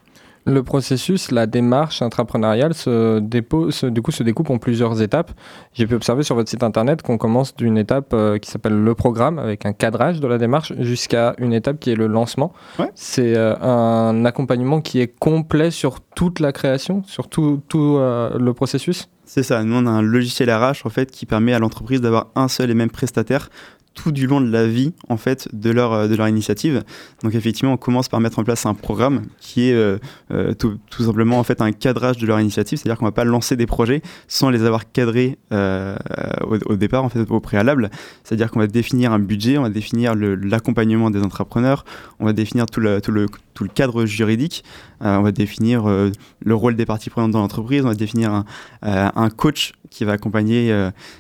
Le 0.48 0.64
processus, 0.64 1.32
la 1.32 1.46
démarche 1.46 2.02
intrapreneuriale 2.02 2.74
se, 2.74 3.20
dépose, 3.20 3.76
se- 3.76 3.86
du 3.86 4.02
coup, 4.02 4.12
se 4.12 4.24
découpe 4.24 4.50
en 4.50 4.60
plusieurs 4.60 5.02
étapes. 5.02 5.32
J'ai 5.74 5.86
pu 5.86 5.94
observer 5.94 6.24
sur 6.24 6.36
votre 6.36 6.50
site 6.50 6.64
internet 6.64 7.02
qu'on 7.02 7.18
commence 7.18 7.54
d'une 7.56 7.78
étape 7.78 8.14
euh, 8.14 8.38
qui 8.38 8.50
s'appelle 8.50 8.82
le 8.82 8.96
programme, 8.96 9.40
avec 9.40 9.66
un 9.66 9.74
cadrage 9.74 10.22
de 10.22 10.28
la 10.28 10.38
démarche, 10.38 10.72
jusqu'à 10.80 11.36
une 11.38 11.52
étape 11.52 11.80
qui 11.82 11.92
est 11.92 11.96
le 11.96 12.08
lancement. 12.08 12.54
Ouais. 12.80 12.90
C'est 12.96 13.36
euh, 13.36 13.56
un 13.60 14.24
accompagnement 14.24 14.80
qui 14.80 15.02
est 15.02 15.14
complet 15.20 15.70
sur 15.70 16.00
toute 16.00 16.40
la 16.40 16.54
création, 16.54 17.04
sur 17.04 17.28
tout, 17.28 17.62
tout, 17.68 17.98
euh, 17.98 18.38
le 18.40 18.54
processus? 18.54 19.10
C'est 19.30 19.44
ça, 19.44 19.62
nous 19.66 19.76
on 19.76 19.86
a 19.86 19.90
un 19.90 20.02
logiciel 20.02 20.50
RH 20.50 20.86
en 20.86 20.90
fait 20.90 21.12
qui 21.12 21.26
permet 21.26 21.52
à 21.52 21.60
l'entreprise 21.60 22.00
d'avoir 22.00 22.28
un 22.36 22.48
seul 22.48 22.72
et 22.72 22.74
même 22.74 22.90
prestataire 22.90 23.50
tout 23.98 24.12
du 24.12 24.28
long 24.28 24.40
de 24.40 24.50
la 24.50 24.68
vie 24.68 24.94
en 25.10 25.18
fait 25.18 25.50
de 25.52 25.72
leur, 25.72 25.92
euh, 25.92 26.08
de 26.08 26.16
leur 26.16 26.28
initiative. 26.28 26.84
Donc 27.24 27.34
effectivement, 27.34 27.74
on 27.74 27.78
commence 27.78 28.08
par 28.08 28.20
mettre 28.20 28.38
en 28.40 28.44
place 28.44 28.66
un 28.66 28.76
programme 28.76 29.24
qui 29.40 29.70
est 29.70 29.74
euh, 29.74 29.98
euh, 30.32 30.54
tout, 30.54 30.78
simplement 31.00 31.40
en 31.40 31.44
fait 31.44 31.62
un 31.62 31.72
cadrage 31.72 32.18
de 32.18 32.28
leur 32.28 32.40
initiative, 32.40 32.78
c'est-à-dire 32.78 33.00
qu'on 33.00 33.06
va 33.06 33.12
pas 33.12 33.26
lancer 33.26 33.56
des 33.56 33.66
projets 33.66 34.04
sans 34.28 34.52
les 34.52 34.64
avoir 34.64 34.92
cadrés 34.92 35.38
au, 35.52 36.58
au 36.66 36.76
départ 36.76 37.04
en 37.04 37.10
fait 37.10 37.30
au 37.30 37.40
préalable. 37.40 37.90
C'est-à-dire 38.24 38.52
qu'on 38.52 38.60
va 38.60 38.68
définir 38.68 39.12
un 39.12 39.20
budget, 39.20 39.58
on 39.58 39.64
va 39.64 39.70
définir 39.70 40.14
l'accompagnement 40.16 41.10
des 41.10 41.22
entrepreneurs, 41.22 41.84
on 42.20 42.26
va 42.26 42.34
définir 42.34 42.68
tout 42.68 42.80
le, 42.80 43.02
tout 43.02 43.12
le, 43.12 43.26
tout 43.56 43.64
le 43.64 43.70
cadre 43.70 44.06
juridique, 44.06 44.64
on 45.02 45.22
va 45.22 45.32
définir 45.32 45.86
le 45.88 46.56
rôle 46.56 46.76
des 46.76 46.86
parties 46.86 47.10
prenantes 47.10 47.32
dans 47.32 47.42
l'entreprise, 47.42 47.84
on 47.84 47.90
va 47.90 47.96
définir 47.96 48.32
un, 48.32 48.46
un 48.84 49.30
coach 49.30 49.74
qui 49.90 50.06
va 50.06 50.14
accompagner, 50.14 50.72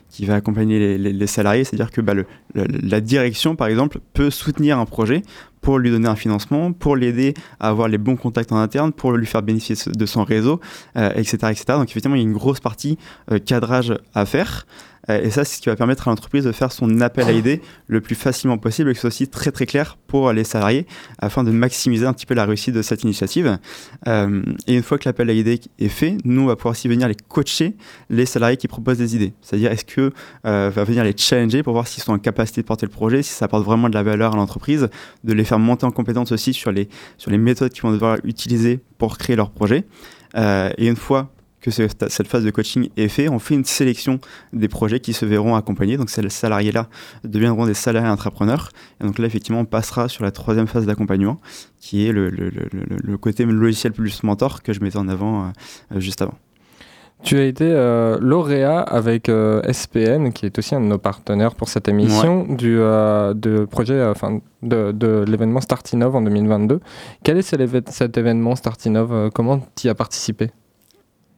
qui 0.10 0.26
va 0.26 0.36
accompagner 0.36 0.98
les, 0.98 1.28
salariés. 1.28 1.64
C'est-à-dire 1.64 1.92
que 1.92 2.02
bah, 2.02 2.14
la 2.56 3.02
direction, 3.02 3.56
par 3.56 3.68
exemple, 3.68 4.00
peut 4.14 4.30
soutenir 4.30 4.80
un 4.80 4.86
projet 4.86 5.22
pour 5.62 5.80
lui 5.80 5.92
donner 5.92 6.08
un 6.08 6.16
financement, 6.16 6.72
pour 6.72 6.96
l'aider 6.96 7.34
à 7.60 7.70
avoir 7.70 7.88
les 7.88 7.98
bons 7.98 8.16
contacts 8.16 8.52
en 8.52 8.58
interne, 8.58 8.94
pour 8.94 9.12
lui 9.12 9.26
faire 9.26 9.42
bénéficier 9.42 9.92
de 9.92 10.06
son 10.06 10.24
réseau, 10.24 10.60
euh, 10.96 11.12
etc., 11.16 11.38
etc. 11.52 11.66
Donc 11.70 11.90
effectivement, 11.90 12.16
il 12.16 12.22
y 12.22 12.26
a 12.26 12.28
une 12.28 12.34
grosse 12.34 12.60
partie 12.60 12.98
euh, 13.32 13.40
cadrage 13.40 13.94
à 14.14 14.26
faire. 14.26 14.66
Euh, 15.10 15.22
et 15.22 15.30
ça, 15.30 15.44
c'est 15.44 15.58
ce 15.58 15.62
qui 15.62 15.70
va 15.70 15.76
permettre 15.76 16.08
à 16.08 16.12
l'entreprise 16.12 16.44
de 16.44 16.52
faire 16.52 16.72
son 16.72 17.02
appel 17.02 17.28
à 17.28 17.32
idées 17.32 17.62
le 17.88 18.02
plus 18.02 18.16
facilement 18.16 18.58
possible 18.58 18.90
et 18.90 18.94
que 18.94 18.98
ce 18.98 19.02
soit 19.02 19.08
aussi 19.10 19.28
très 19.28 19.52
très 19.52 19.66
clair 19.66 19.98
pour 20.08 20.32
les 20.32 20.44
salariés 20.44 20.86
afin 21.20 21.44
de 21.44 21.52
maximiser 21.52 22.06
un 22.06 22.14
petit 22.14 22.26
peu 22.26 22.34
la 22.34 22.46
réussite 22.46 22.74
de 22.74 22.82
cette 22.82 23.04
initiative. 23.04 23.58
Euh, 24.08 24.42
et 24.68 24.76
une 24.76 24.84
fois 24.84 24.98
que 24.98 25.08
l'appel 25.08 25.30
à 25.30 25.34
idées 25.34 25.60
est 25.80 25.88
fait, 25.88 26.18
nous, 26.24 26.42
on 26.42 26.46
va 26.46 26.56
pouvoir 26.56 26.74
aussi 26.74 26.88
venir 26.88 27.08
les 27.08 27.16
coacher 27.16 27.76
les 28.10 28.26
salariés 28.26 28.58
qui 28.58 28.68
proposent 28.68 28.98
des 28.98 29.16
idées. 29.16 29.34
C'est-à-dire, 29.42 29.72
est-ce 29.72 29.86
que 29.86 30.12
euh, 30.46 30.72
va 30.74 30.84
venir 30.84 31.04
les 31.04 31.16
challenger 31.16 31.64
pour 31.64 31.74
voir 31.74 31.88
s'ils 31.88 32.04
sont 32.04 32.14
en 32.14 32.20
capacité 32.20 32.62
de 32.62 32.68
porter 32.68 32.86
le 32.86 32.92
projet, 32.92 33.24
si 33.24 33.32
ça 33.34 33.46
apporte 33.46 33.66
vraiment 33.66 33.90
de 33.90 33.94
la 33.94 34.04
valeur 34.04 34.34
à 34.34 34.36
l'entreprise, 34.36 34.90
de 35.24 35.34
les 35.34 35.44
faire 35.44 35.60
monter 35.60 35.86
en 35.86 35.92
compétence 35.92 36.32
aussi 36.32 36.54
sur 36.54 36.72
les, 36.72 36.90
sur 37.18 37.32
les 37.32 37.38
méthodes 37.38 37.72
qu'ils 37.72 37.84
vont 37.84 37.92
devoir 37.92 38.18
utiliser 38.24 38.80
pour 38.98 39.18
créer 39.18 39.36
leur 39.36 39.52
projet. 39.52 39.86
Et 40.36 40.88
une 40.88 40.96
fois 40.96 41.32
que 41.68 41.72
ce- 41.72 42.08
cette 42.08 42.28
phase 42.30 42.46
de 42.46 42.50
coaching 42.52 42.88
est 42.96 43.10
faite, 43.10 43.30
on 43.30 43.40
fait 43.40 43.54
une 43.56 43.66
sélection 43.66 44.20
des 44.54 44.70
projets 44.70 45.02
qui 45.02 45.12
se 45.12 45.26
verront 45.26 45.56
accompagnés. 45.56 45.98
Donc 45.98 46.10
ces 46.10 46.28
salariés-là 46.30 46.88
deviendront 47.26 47.66
des 47.66 47.74
salariés 47.74 48.08
entrepreneurs. 48.10 48.70
Et 49.02 49.04
donc 49.04 49.20
là, 49.20 49.26
effectivement, 49.28 49.60
on 49.60 49.66
passera 49.66 50.08
sur 50.08 50.24
la 50.24 50.32
troisième 50.32 50.68
phase 50.68 50.86
d'accompagnement, 50.86 51.42
qui 51.82 52.08
est 52.08 52.14
le, 52.14 52.30
le- 52.30 52.50
le- 52.50 52.70
le- 52.72 52.98
le 53.04 53.18
côté 53.18 53.44
logiciel 53.44 53.92
plus 53.92 54.24
mentor 54.24 54.64
que 54.64 54.72
je 54.72 54.80
mettais 54.80 54.98
en 54.98 55.10
avant 55.10 55.52
euh, 55.94 56.00
juste 56.00 56.22
avant. 56.22 56.36
Tu 57.24 57.38
as 57.38 57.46
été 57.46 57.66
euh, 57.68 58.18
lauréat 58.22 58.80
avec 58.80 59.28
euh, 59.28 59.62
SPN, 59.74 60.32
qui 60.32 60.46
est 60.46 60.58
aussi 60.60 60.74
un 60.76 60.80
de 60.82 60.86
nos 60.86 61.00
partenaires 61.00 61.56
pour 61.56 61.68
cette 61.68 61.88
émission, 61.90 62.46
du 62.48 62.78
euh, 62.80 63.34
de 63.34 63.66
projet, 63.66 64.06
enfin 64.06 64.40
de, 64.62 64.92
de 64.94 65.26
l'événement 65.28 65.60
Startinov 65.60 66.16
en 66.16 66.22
2022. 66.22 66.80
Quel 67.24 67.38
est 67.38 67.42
cet, 67.42 67.90
cet 67.90 68.18
événement 68.18 68.56
Startinov 68.56 69.32
Comment 69.34 69.60
tu 69.76 69.88
y 69.88 69.90
as 69.90 69.96
participé? 69.96 70.52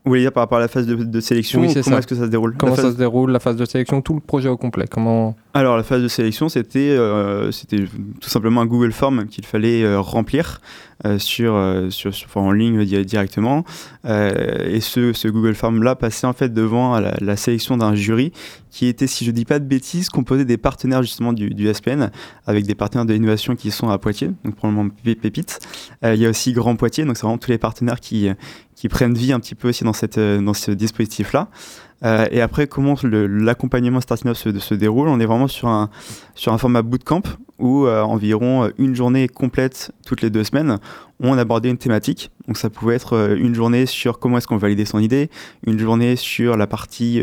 Vous 0.05 0.11
voulez 0.11 0.21
dire 0.21 0.31
par 0.31 0.43
rapport 0.43 0.57
à 0.57 0.61
la 0.61 0.67
phase 0.67 0.87
de, 0.87 0.95
de 0.95 1.19
sélection 1.19 1.59
Oui, 1.61 1.69
c'est 1.69 1.81
Comment 1.83 1.95
ça. 1.95 1.99
est-ce 1.99 2.07
que 2.07 2.15
ça 2.15 2.25
se 2.25 2.29
déroule? 2.29 2.55
Comment 2.57 2.75
ça 2.75 2.91
se 2.91 2.97
déroule, 2.97 3.31
la 3.31 3.39
phase 3.39 3.57
de 3.57 3.65
sélection, 3.65 4.01
tout 4.01 4.13
le 4.13 4.21
projet 4.21 4.47
au 4.49 4.57
complet 4.57 4.85
Comment 4.89 5.35
Alors 5.59 5.75
la 5.75 5.83
phase 5.83 6.01
de 6.01 6.07
sélection, 6.07 6.47
c'était 6.47 6.91
euh, 6.91 7.51
c'était 7.51 7.83
tout 8.21 8.29
simplement 8.29 8.61
un 8.61 8.65
Google 8.65 8.93
Form 8.93 9.25
qu'il 9.27 9.45
fallait 9.45 9.83
euh, 9.83 9.99
remplir 9.99 10.61
euh, 11.05 11.19
sur, 11.19 11.53
sur, 11.89 12.13
en 12.37 12.53
ligne 12.53 12.85
di- 12.85 13.05
directement. 13.05 13.65
Et 14.05 14.79
ce, 14.79 15.27
Google 15.27 15.55
Form 15.55 15.83
là 15.83 15.95
passait 15.95 16.27
en 16.27 16.31
fait 16.31 16.53
devant 16.53 16.97
la, 16.97 17.35
sélection 17.35 17.75
d'un 17.75 17.93
jury 17.93 18.31
qui 18.69 18.85
était, 18.87 19.05
si 19.05 19.25
je 19.25 19.31
dis 19.31 19.43
pas 19.43 19.59
de 19.59 19.65
bêtises, 19.65 20.07
composé 20.07 20.45
des 20.45 20.55
partenaires 20.55 21.03
justement 21.03 21.33
du, 21.33 21.73
SPN, 21.73 22.09
avec 22.47 22.65
des 22.65 22.75
partenaires 22.75 23.05
de 23.05 23.11
l'innovation 23.11 23.57
qui 23.57 23.69
sont 23.69 23.89
à 23.89 23.97
Poitiers, 23.97 24.31
donc 24.45 24.55
probablement 24.55 24.89
Pé- 25.03 25.15
Pépite. 25.15 25.59
Il 26.03 26.15
y 26.15 26.25
a 26.25 26.29
aussi 26.29 26.53
Grand 26.53 26.77
Poitiers, 26.77 27.03
donc 27.03 27.17
c'est 27.17 27.23
vraiment 27.23 27.37
tous 27.37 27.51
les 27.51 27.57
partenaires 27.57 27.99
qui, 27.99 28.29
qui 28.75 28.87
prennent 28.87 29.13
vie 29.13 29.33
un 29.33 29.41
petit 29.41 29.55
peu 29.55 29.67
aussi 29.67 29.83
dans, 29.83 29.91
cette, 29.91 30.19
dans 30.19 30.53
ce 30.53 30.71
dispositif 30.71 31.33
là. 31.33 31.49
Euh, 32.05 32.27
et 32.31 32.41
après, 32.41 32.67
comment 32.67 32.95
l'accompagnement 33.03 34.01
Starting 34.01 34.29
Up 34.29 34.37
se, 34.37 34.73
déroule 34.73 35.07
On 35.07 35.19
est 35.19 35.25
vraiment 35.25 35.47
sur 35.47 35.67
un, 35.67 35.89
sur 36.35 36.53
un 36.53 36.57
format 36.57 36.81
bootcamp 36.81 37.23
où 37.57 37.85
euh, 37.85 38.01
environ 38.01 38.63
euh, 38.63 38.69
une 38.77 38.95
journée 38.95 39.27
complète 39.27 39.91
toutes 40.05 40.21
les 40.21 40.29
deux 40.29 40.43
semaines, 40.43 40.77
on 41.19 41.37
abordait 41.37 41.69
une 41.69 41.77
thématique. 41.77 42.31
Donc 42.47 42.57
ça 42.57 42.69
pouvait 42.69 42.95
être 42.95 43.35
une 43.37 43.53
journée 43.53 43.85
sur 43.85 44.19
comment 44.19 44.37
est-ce 44.37 44.47
qu'on 44.47 44.57
validait 44.57 44.85
son 44.85 44.99
idée, 44.99 45.29
une 45.65 45.77
journée 45.77 46.15
sur 46.15 46.57
la 46.57 46.67
partie 46.67 47.21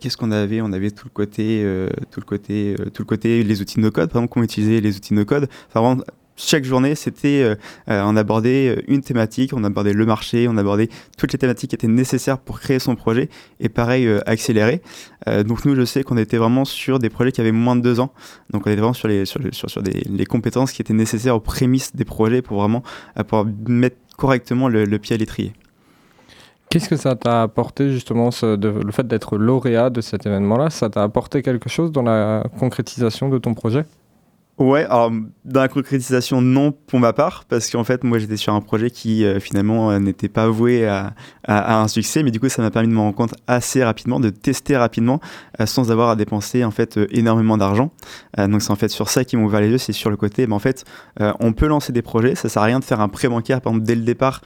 qu'est-ce 0.00 0.16
qu'on 0.16 0.32
avait 0.32 0.60
On 0.60 0.72
avait 0.72 0.90
tout 0.90 1.06
le 1.06 1.12
côté, 1.12 1.64
tout 2.10 2.20
le 2.20 2.26
côté, 2.26 2.76
tout 2.92 3.02
le 3.02 3.06
côté 3.06 3.42
les 3.42 3.60
outils 3.62 3.80
no 3.80 3.90
code. 3.90 4.10
Par 4.10 4.20
exemple, 4.20 4.34
comment 4.34 4.44
utiliser 4.44 4.80
les 4.80 4.96
outils 4.96 5.14
no 5.14 5.24
code. 5.24 5.48
Enfin, 5.68 5.80
vraiment, 5.80 6.02
chaque 6.36 6.64
journée, 6.64 6.94
c'était, 6.94 7.42
euh, 7.42 7.54
euh, 7.90 8.02
on 8.04 8.16
abordait 8.16 8.84
une 8.88 9.02
thématique, 9.02 9.52
on 9.54 9.64
abordait 9.64 9.92
le 9.92 10.06
marché, 10.06 10.48
on 10.48 10.56
abordait 10.56 10.88
toutes 11.18 11.32
les 11.32 11.38
thématiques 11.38 11.70
qui 11.70 11.76
étaient 11.76 11.86
nécessaires 11.86 12.38
pour 12.38 12.60
créer 12.60 12.78
son 12.78 12.94
projet 12.94 13.28
et 13.60 13.68
pareil, 13.68 14.06
euh, 14.06 14.20
accélérer. 14.26 14.82
Euh, 15.28 15.42
donc 15.42 15.64
nous, 15.64 15.74
je 15.74 15.84
sais 15.84 16.02
qu'on 16.02 16.16
était 16.16 16.38
vraiment 16.38 16.64
sur 16.64 16.98
des 16.98 17.10
projets 17.10 17.32
qui 17.32 17.40
avaient 17.40 17.52
moins 17.52 17.76
de 17.76 17.82
deux 17.82 18.00
ans. 18.00 18.12
Donc 18.50 18.66
on 18.66 18.70
était 18.70 18.80
vraiment 18.80 18.92
sur 18.92 19.08
les, 19.08 19.24
sur, 19.24 19.40
sur, 19.52 19.70
sur 19.70 19.82
les 19.82 20.26
compétences 20.26 20.72
qui 20.72 20.82
étaient 20.82 20.92
nécessaires 20.92 21.36
aux 21.36 21.40
prémices 21.40 21.94
des 21.94 22.04
projets 22.04 22.42
pour 22.42 22.60
vraiment 22.60 22.82
euh, 23.18 23.24
pouvoir 23.24 23.46
mettre 23.68 23.96
correctement 24.16 24.68
le, 24.68 24.98
pied 24.98 25.14
à 25.14 25.18
l'étrier. 25.18 25.52
Qu'est-ce 26.70 26.88
que 26.88 26.96
ça 26.96 27.16
t'a 27.16 27.42
apporté 27.42 27.90
justement, 27.90 28.30
le 28.42 28.92
fait 28.92 29.06
d'être 29.06 29.36
lauréat 29.36 29.90
de 29.90 30.00
cet 30.00 30.26
événement-là? 30.26 30.70
Ça 30.70 30.88
t'a 30.88 31.02
apporté 31.02 31.42
quelque 31.42 31.68
chose 31.68 31.92
dans 31.92 32.02
la 32.02 32.44
concrétisation 32.58 33.28
de 33.28 33.38
ton 33.38 33.52
projet? 33.52 33.84
Ouais, 34.58 34.84
alors 34.84 35.10
dans 35.44 35.60
la 35.60 35.66
concrétisation, 35.68 36.40
non 36.42 36.72
pour 36.72 37.00
ma 37.00 37.12
part, 37.14 37.46
parce 37.48 37.68
qu'en 37.70 37.84
fait, 37.84 38.04
moi 38.04 38.18
j'étais 38.18 38.36
sur 38.36 38.52
un 38.52 38.60
projet 38.60 38.90
qui 38.90 39.24
euh, 39.24 39.40
finalement 39.40 39.90
euh, 39.90 39.98
n'était 39.98 40.28
pas 40.28 40.46
voué 40.46 40.86
à, 40.86 41.14
à- 41.48 41.80
un 41.80 41.88
succès, 41.88 42.22
mais 42.22 42.30
du 42.30 42.38
coup, 42.38 42.48
ça 42.50 42.60
m'a 42.62 42.70
permis 42.70 42.86
de 42.88 42.92
me 42.92 42.98
rendre 43.00 43.14
compte 43.16 43.34
assez 43.48 43.82
rapidement, 43.82 44.20
de 44.20 44.28
tester 44.28 44.76
rapidement, 44.76 45.20
euh, 45.58 45.66
sans 45.66 45.90
avoir 45.90 46.10
à 46.10 46.16
dépenser 46.16 46.64
en 46.64 46.70
fait 46.70 47.00
énormément 47.10 47.56
d'argent. 47.56 47.90
Donc 48.38 48.62
c'est 48.62 48.70
en 48.70 48.76
fait 48.76 48.88
sur 48.88 49.08
ça 49.08 49.24
qui 49.24 49.36
m'ont 49.36 49.46
ouvert 49.46 49.60
les 49.60 49.68
yeux, 49.68 49.78
c'est 49.78 49.92
sur 49.92 50.10
le 50.10 50.16
côté, 50.16 50.46
ben, 50.46 50.54
en 50.54 50.58
fait, 50.58 50.84
on 51.40 51.52
peut 51.52 51.66
lancer 51.66 51.92
des 51.92 52.02
projets, 52.02 52.34
ça 52.34 52.48
sert 52.48 52.62
à 52.62 52.66
rien 52.66 52.78
de 52.78 52.84
faire 52.84 53.00
un 53.00 53.08
prêt 53.08 53.28
bancaire, 53.28 53.60
par 53.60 53.72
exemple, 53.72 53.86
dès 53.86 53.94
le 53.94 54.02
départ, 54.02 54.42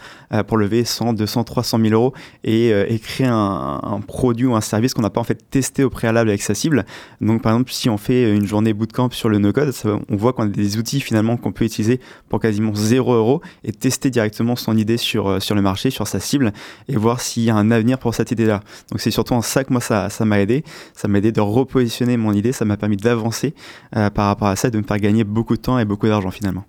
pour 0.46 0.56
lever 0.56 0.84
100, 0.84 1.12
200, 1.12 1.44
300 1.44 1.78
000 1.80 1.92
euros 1.94 2.12
et, 2.44 2.68
et 2.70 2.98
créer 2.98 3.26
un, 3.26 3.80
un 3.82 4.00
produit 4.00 4.46
ou 4.46 4.54
un 4.54 4.60
service 4.60 4.94
qu'on 4.94 5.02
n'a 5.02 5.10
pas 5.10 5.20
en 5.20 5.24
fait 5.24 5.48
testé 5.50 5.84
au 5.84 5.90
préalable 5.90 6.28
avec 6.30 6.42
sa 6.42 6.54
cible. 6.54 6.84
Donc 7.20 7.42
par 7.42 7.52
exemple, 7.52 7.70
si 7.72 7.88
on 7.90 7.98
fait 7.98 8.34
une 8.34 8.46
journée 8.46 8.72
bootcamp 8.72 9.10
sur 9.10 9.28
le 9.28 9.38
no-code, 9.38 9.72
ça 9.72 9.88
va- 9.90 9.95
on 10.10 10.16
voit 10.16 10.32
qu'on 10.32 10.44
a 10.44 10.46
des 10.46 10.78
outils 10.78 11.00
finalement 11.00 11.36
qu'on 11.36 11.52
peut 11.52 11.64
utiliser 11.64 12.00
pour 12.28 12.40
quasiment 12.40 12.74
0 12.74 13.12
euros 13.14 13.40
et 13.64 13.72
tester 13.72 14.10
directement 14.10 14.56
son 14.56 14.76
idée 14.76 14.96
sur, 14.96 15.28
euh, 15.28 15.40
sur 15.40 15.54
le 15.54 15.62
marché, 15.62 15.90
sur 15.90 16.06
sa 16.06 16.20
cible 16.20 16.52
et 16.88 16.96
voir 16.96 17.20
s'il 17.20 17.44
y 17.44 17.50
a 17.50 17.54
un 17.56 17.70
avenir 17.70 17.98
pour 17.98 18.14
cette 18.14 18.30
idée-là. 18.30 18.60
Donc 18.90 19.00
c'est 19.00 19.10
surtout 19.10 19.34
en 19.34 19.42
ça 19.42 19.64
que 19.64 19.72
moi 19.72 19.80
ça 19.80 20.08
ça 20.10 20.24
m'a 20.24 20.40
aidé. 20.40 20.64
Ça 20.94 21.08
m'a 21.08 21.18
aidé 21.18 21.32
de 21.32 21.40
repositionner 21.40 22.16
mon 22.16 22.32
idée, 22.32 22.52
ça 22.52 22.64
m'a 22.64 22.76
permis 22.76 22.96
d'avancer 22.96 23.54
euh, 23.96 24.10
par 24.10 24.26
rapport 24.26 24.48
à 24.48 24.56
ça 24.56 24.68
et 24.68 24.70
de 24.70 24.78
me 24.78 24.82
faire 24.84 24.98
gagner 24.98 25.24
beaucoup 25.24 25.56
de 25.56 25.60
temps 25.62 25.78
et 25.78 25.84
beaucoup 25.84 26.06
d'argent 26.06 26.30
finalement. 26.30 26.64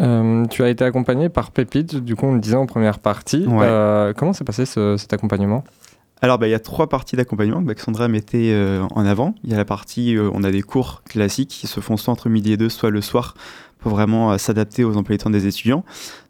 Euh, 0.00 0.46
tu 0.46 0.62
as 0.64 0.70
été 0.70 0.84
accompagné 0.84 1.28
par 1.28 1.50
Pépite, 1.50 1.96
du 1.96 2.16
coup 2.16 2.26
on 2.26 2.32
le 2.34 2.40
disait 2.40 2.56
en 2.56 2.66
première 2.66 2.98
partie. 2.98 3.44
Ouais. 3.46 3.66
Euh, 3.66 4.12
comment 4.16 4.32
s'est 4.32 4.44
passé 4.44 4.64
ce- 4.64 4.96
cet 4.96 5.12
accompagnement? 5.12 5.64
Alors, 6.24 6.38
bah, 6.38 6.46
il 6.46 6.52
y 6.52 6.54
a 6.54 6.60
trois 6.60 6.88
parties 6.88 7.16
d'accompagnement 7.16 7.60
que 7.60 7.66
Alexandra 7.66 8.06
mettait 8.06 8.52
euh, 8.52 8.86
en 8.94 9.04
avant. 9.04 9.34
Il 9.42 9.50
y 9.50 9.54
a 9.54 9.56
la 9.56 9.64
partie, 9.64 10.16
euh, 10.16 10.30
on 10.32 10.44
a 10.44 10.52
des 10.52 10.62
cours 10.62 11.02
classiques 11.02 11.50
qui 11.50 11.66
se 11.66 11.80
font 11.80 11.96
soit 11.96 12.12
entre 12.12 12.28
midi 12.28 12.52
et 12.52 12.56
deux, 12.56 12.68
soit 12.68 12.90
le 12.90 13.00
soir, 13.00 13.34
pour 13.80 13.90
vraiment 13.90 14.30
euh, 14.30 14.38
s'adapter 14.38 14.84
aux 14.84 14.96
emplois 14.96 15.16
du 15.16 15.18
temps 15.24 15.30
des 15.30 15.48
étudiants. 15.48 15.84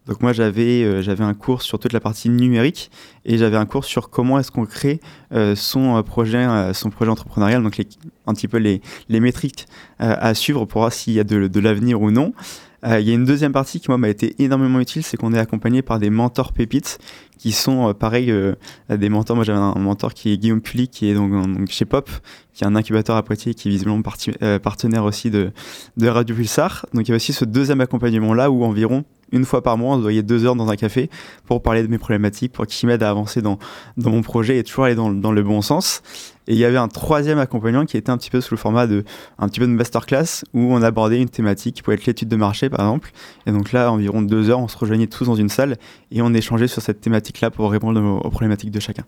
Donc 0.07 0.21
moi, 0.21 0.33
j'avais 0.33 0.83
euh, 0.83 1.01
j'avais 1.01 1.23
un 1.23 1.35
cours 1.35 1.63
sur 1.63 1.79
toute 1.79 1.93
la 1.93 2.01
partie 2.01 2.29
numérique 2.29 2.91
et 3.25 3.39
j'avais 3.39 3.57
un 3.57 3.67
cours 3.67 3.85
sur 3.85 4.11
comment 4.11 4.39
est-ce 4.39 4.51
qu'on 4.51 4.67
crée 4.67 5.01
euh, 5.33 5.55
son 5.55 5.97
euh, 5.97 6.03
projet 6.03 6.45
euh, 6.45 6.73
son 6.73 6.91
projet 6.91 7.11
entrepreneurial, 7.11 7.63
donc 7.63 7.77
les, 7.77 7.87
un 8.27 8.35
petit 8.35 8.49
peu 8.49 8.59
les, 8.59 8.83
les 9.09 9.21
métriques 9.21 9.67
euh, 10.01 10.17
à 10.19 10.35
suivre 10.35 10.65
pour 10.65 10.81
voir 10.81 10.93
s'il 10.93 11.13
y 11.13 11.21
a 11.21 11.25
de, 11.25 11.47
de 11.47 11.61
l'avenir 11.61 12.01
ou 12.03 12.11
non. 12.11 12.33
Il 12.85 13.07
y 13.07 13.13
a 13.13 13.15
une 13.15 13.25
deuxième 13.25 13.53
partie 13.53 13.79
qui 13.79 13.87
moi 13.91 13.97
m'a 13.97 14.09
été 14.09 14.35
énormément 14.43 14.81
utile, 14.81 15.05
c'est 15.05 15.17
qu'on 15.17 15.33
est 15.33 15.39
accompagné 15.39 15.83
par 15.83 16.01
des 16.01 16.11
mentors 16.11 16.53
pépites 16.53 16.99
qui 17.39 17.53
sont 17.53 17.95
pareil 17.95 18.35
des 18.89 19.09
mentors. 19.09 19.37
Moi 19.37 19.45
j'avais 19.45 19.61
un 19.61 19.77
mentor 19.77 20.15
qui 20.15 20.33
est 20.33 20.37
Guillaume 20.37 20.61
Pully 20.61 20.89
qui 20.89 21.09
est 21.09 21.15
donc, 21.15 21.31
donc 21.31 21.71
chez 21.71 21.85
Pop, 21.85 22.11
qui 22.53 22.65
est 22.65 22.67
un 22.67 22.75
incubateur 22.75 23.15
à 23.15 23.23
Poitiers, 23.23 23.55
qui 23.55 23.69
est 23.69 23.71
visiblement 23.71 24.03
parti- 24.03 24.33
partenaire 24.65 25.05
aussi 25.05 25.31
de, 25.31 25.53
de 25.97 26.09
Radio 26.09 26.35
Pulsar. 26.35 26.85
Donc 26.93 27.07
il 27.07 27.11
y 27.11 27.13
a 27.13 27.17
aussi 27.17 27.33
ce 27.33 27.45
deuxième 27.45 27.81
accompagnement 27.81 28.35
là 28.35 28.51
où 28.51 28.65
environ 28.65 29.05
une 29.33 29.45
fois 29.45 29.63
par 29.63 29.79
mois, 29.79 29.95
on 29.95 29.97
se 29.97 30.03
voyait 30.03 30.23
deux 30.23 30.45
heures 30.45 30.55
dans 30.55 30.71
un 30.71 30.77
café 30.77 31.11
pour 31.47 31.63
parler 31.63 31.83
de 31.83 31.89
mes 31.89 31.99
problématiques, 31.99 32.53
pour 32.53 32.67
qu'ils 32.67 32.89
m'aident 32.89 33.03
à 33.03 33.11
avancer 33.11 33.43
dans, 33.43 33.59
mon 33.97 34.23
projet 34.23 34.59
et 34.59 34.63
toujours 34.63 34.85
aller 34.85 34.95
dans, 34.95 35.11
le 35.11 35.43
bon 35.43 35.63
sens. 35.63 36.03
Et 36.49 36.53
il 36.53 36.59
y 36.59 36.65
avait 36.65 36.77
un 36.77 36.89
troisième 36.89 37.39
accompagnement 37.39 37.85
qui 37.85 37.97
était 37.97 38.11
un 38.11 38.19
petit 38.19 38.31
peu 38.31 38.41
sous 38.41 38.55
le 38.55 38.59
format 38.59 38.87
de 38.87 39.05
un 39.39 39.49
petit 39.49 39.61
peu 39.61 39.67
de 39.67 39.73
masterclass 39.73 40.45
où 40.55 40.61
on 40.61 40.83
abordait 40.83 41.21
une 41.23 41.29
thématique 41.29 41.77
qui 41.77 41.83
pouvait 41.83 41.97
être 41.97 42.07
l'étude 42.07 42.29
de 42.29 42.37
marché 42.37 42.69
par 42.69 42.81
exemple. 42.81 43.13
Et 43.47 43.53
donc 43.53 43.73
là, 43.73 43.91
environ 43.93 44.23
deux 44.23 44.51
heures, 44.51 44.59
on 44.59 44.69
se 44.69 44.77
rejoignait 44.77 45.07
tous 45.07 45.25
dans 45.25 45.37
une 45.37 45.49
salle 45.49 45.77
et 46.11 46.21
on 46.21 46.35
échangeait 46.35 46.69
sur 46.69 46.83
cette 46.83 47.01
thématique-là 47.01 47.51
pour 47.51 47.71
répondre 47.71 48.01
aux, 48.25 48.31
problématiques 48.31 48.73
de 48.73 48.81
chacun. 48.81 49.05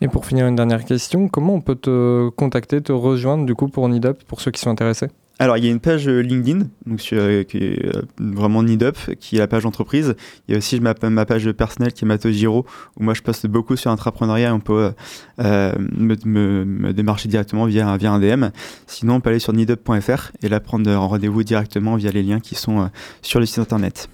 Et 0.00 0.08
pour 0.08 0.26
finir, 0.26 0.46
une 0.46 0.56
dernière 0.56 0.84
question, 0.84 1.28
comment 1.28 1.54
on 1.54 1.60
peut 1.60 1.76
te 1.76 2.30
contacter, 2.30 2.80
te 2.80 2.90
rejoindre 2.90 3.44
du 3.44 3.54
coup 3.54 3.68
pour 3.68 3.88
Nidup, 3.88 4.24
pour 4.24 4.40
ceux 4.40 4.50
qui 4.50 4.60
sont 4.60 4.70
intéressés? 4.70 5.08
Alors, 5.42 5.56
il 5.58 5.64
y 5.64 5.68
a 5.68 5.70
une 5.70 5.80
page 5.80 6.06
euh, 6.08 6.20
LinkedIn, 6.20 6.66
donc 6.86 7.00
sur, 7.00 7.18
euh, 7.20 7.42
qui 7.42 7.58
est 7.58 7.84
euh, 7.84 8.02
vraiment 8.18 8.62
NeedUp, 8.62 9.16
qui 9.18 9.36
est 9.36 9.38
la 9.40 9.46
page 9.48 9.66
entreprise. 9.66 10.14
Il 10.46 10.52
y 10.52 10.54
a 10.54 10.58
aussi 10.58 10.80
ma, 10.80 10.94
ma 11.10 11.26
page 11.26 11.50
personnelle 11.52 11.92
qui 11.92 12.04
est 12.04 12.08
Mato 12.08 12.30
Giro, 12.30 12.64
où 12.98 13.02
moi 13.02 13.14
je 13.14 13.22
poste 13.22 13.46
beaucoup 13.46 13.76
sur 13.76 13.90
l'entrepreneuriat 13.90 14.48
et 14.48 14.52
on 14.52 14.60
peut 14.60 14.92
euh, 15.40 15.72
me, 15.78 16.16
me- 16.24 16.64
me 16.64 16.92
démarcher 16.92 17.28
directement 17.28 17.66
via, 17.66 17.96
via 17.96 18.12
un 18.12 18.20
DM. 18.20 18.46
Sinon, 18.86 19.14
on 19.16 19.20
peut 19.20 19.30
aller 19.30 19.38
sur 19.38 19.52
needup.fr 19.52 20.30
et 20.42 20.48
là 20.48 20.60
prendre 20.60 20.88
un 20.90 20.98
rendez-vous 20.98 21.42
directement 21.42 21.96
via 21.96 22.10
les 22.12 22.22
liens 22.22 22.40
qui 22.40 22.54
sont 22.54 22.80
euh, 22.80 22.86
sur 23.22 23.40
le 23.40 23.46
site 23.46 23.58
internet. 23.58 24.08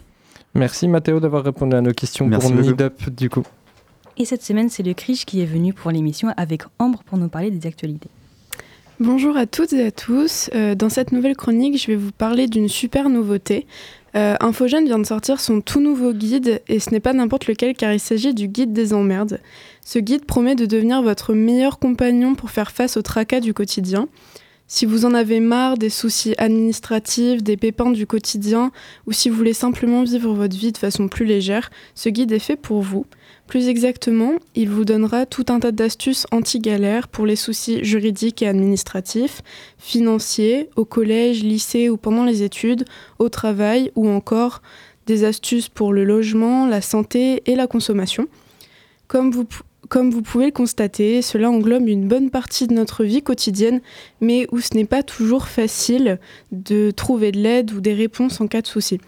Merci 0.55 0.89
Mathéo 0.89 1.21
d'avoir 1.21 1.45
répondu 1.45 1.77
à 1.77 1.81
nos 1.81 1.93
questions 1.93 2.27
Merci 2.27 2.47
pour 2.53 2.57
beaucoup. 2.57 2.71
Nidup 2.71 3.11
du 3.15 3.29
coup. 3.29 3.45
Et 4.17 4.25
cette 4.25 4.43
semaine, 4.43 4.69
c'est 4.69 4.83
le 4.83 4.95
Crich 4.95 5.25
qui 5.27 5.43
est 5.43 5.47
venu 5.47 5.73
pour 5.73 5.91
l'émission 5.93 6.33
avec 6.37 6.63
Ambre 6.79 7.03
pour 7.05 7.19
nous 7.19 7.29
parler 7.29 7.51
des 7.51 7.69
actualités. 7.69 8.09
Bonjour 9.01 9.37
à 9.37 9.47
toutes 9.47 9.73
et 9.75 9.85
à 9.87 9.93
tous. 9.93 10.51
Euh, 10.57 10.75
dans 10.75 10.89
cette 10.89 11.13
nouvelle 11.13 11.37
chronique, 11.37 11.81
je 11.81 11.87
vais 11.87 11.95
vous 11.95 12.11
parler 12.11 12.49
d'une 12.49 12.69
super 12.69 13.09
nouveauté. 13.09 13.65
Euh, 14.17 14.35
Infogène 14.41 14.87
vient 14.87 14.99
de 14.99 15.07
sortir 15.07 15.39
son 15.39 15.61
tout 15.61 15.81
nouveau 15.81 16.13
guide 16.13 16.61
et 16.67 16.81
ce 16.81 16.91
n'est 16.91 16.99
pas 16.99 17.13
n'importe 17.13 17.47
lequel 17.47 17.77
car 17.77 17.93
il 17.93 18.01
s'agit 18.01 18.35
du 18.35 18.49
guide 18.49 18.73
des 18.73 18.93
emmerdes. 18.93 19.39
Ce 19.85 20.01
guide 20.01 20.25
promet 20.25 20.57
de 20.57 20.67
devenir 20.67 21.01
votre 21.01 21.33
meilleur 21.33 21.79
compagnon 21.79 22.35
pour 22.35 22.51
faire 22.51 22.73
face 22.73 22.97
au 22.97 23.03
tracas 23.03 23.39
du 23.39 23.55
quotidien. 23.55 24.09
Si 24.67 24.85
vous 24.85 25.05
en 25.05 25.15
avez 25.15 25.39
marre 25.39 25.79
des 25.79 25.91
soucis 25.91 26.35
administratifs, 26.37 27.41
des 27.41 27.57
pépins 27.57 27.93
du 27.93 28.05
quotidien, 28.05 28.73
ou 29.07 29.13
si 29.13 29.29
vous 29.29 29.37
voulez 29.37 29.53
simplement 29.53 30.03
vivre 30.03 30.35
votre 30.35 30.57
vie 30.57 30.73
de 30.73 30.79
façon 30.79 31.07
plus 31.07 31.25
légère, 31.25 31.71
ce 31.95 32.09
guide 32.09 32.33
est 32.33 32.41
fait 32.41 32.57
pour 32.57 32.83
vous. 32.83 33.07
Plus 33.49 33.69
exactement, 33.69 34.35
il 34.55 34.69
vous 34.69 34.85
donnera 34.85 35.25
tout 35.25 35.47
un 35.49 35.59
tas 35.59 35.73
d'astuces 35.73 36.27
anti-galères 36.31 37.09
pour 37.09 37.25
les 37.25 37.35
soucis 37.35 37.83
juridiques 37.83 38.43
et 38.43 38.47
administratifs, 38.47 39.41
financiers, 39.79 40.69
au 40.77 40.85
collège, 40.85 41.43
lycée 41.43 41.89
ou 41.89 41.97
pendant 41.97 42.25
les 42.25 42.43
études, 42.43 42.85
au 43.19 43.31
travail 43.31 43.91
ou 43.97 44.07
encore 44.07 44.61
des 45.07 45.25
astuces 45.25 45.71
pour 45.71 45.95
le 45.95 46.05
logement, 46.05 46.67
la 46.67 46.83
santé 46.83 47.43
et 47.47 47.55
la 47.57 47.67
consommation. 47.67 48.29
Comme 49.07 49.31
vous, 49.31 49.45
pou- 49.47 49.63
comme 49.89 50.11
vous 50.11 50.21
pouvez 50.21 50.45
le 50.47 50.53
constater, 50.53 51.23
cela 51.23 51.51
englobe 51.51 51.89
une 51.89 52.07
bonne 52.07 52.29
partie 52.29 52.67
de 52.67 52.75
notre 52.75 53.03
vie 53.03 53.23
quotidienne, 53.23 53.81
mais 54.21 54.47
où 54.53 54.61
ce 54.61 54.75
n'est 54.75 54.85
pas 54.85 55.03
toujours 55.03 55.49
facile 55.49 56.19
de 56.53 56.91
trouver 56.91 57.33
de 57.33 57.39
l'aide 57.39 57.73
ou 57.73 57.81
des 57.81 57.95
réponses 57.95 58.43
en 58.43 58.47
cas 58.47 58.61
de 58.61 58.67
soucis. 58.67 59.01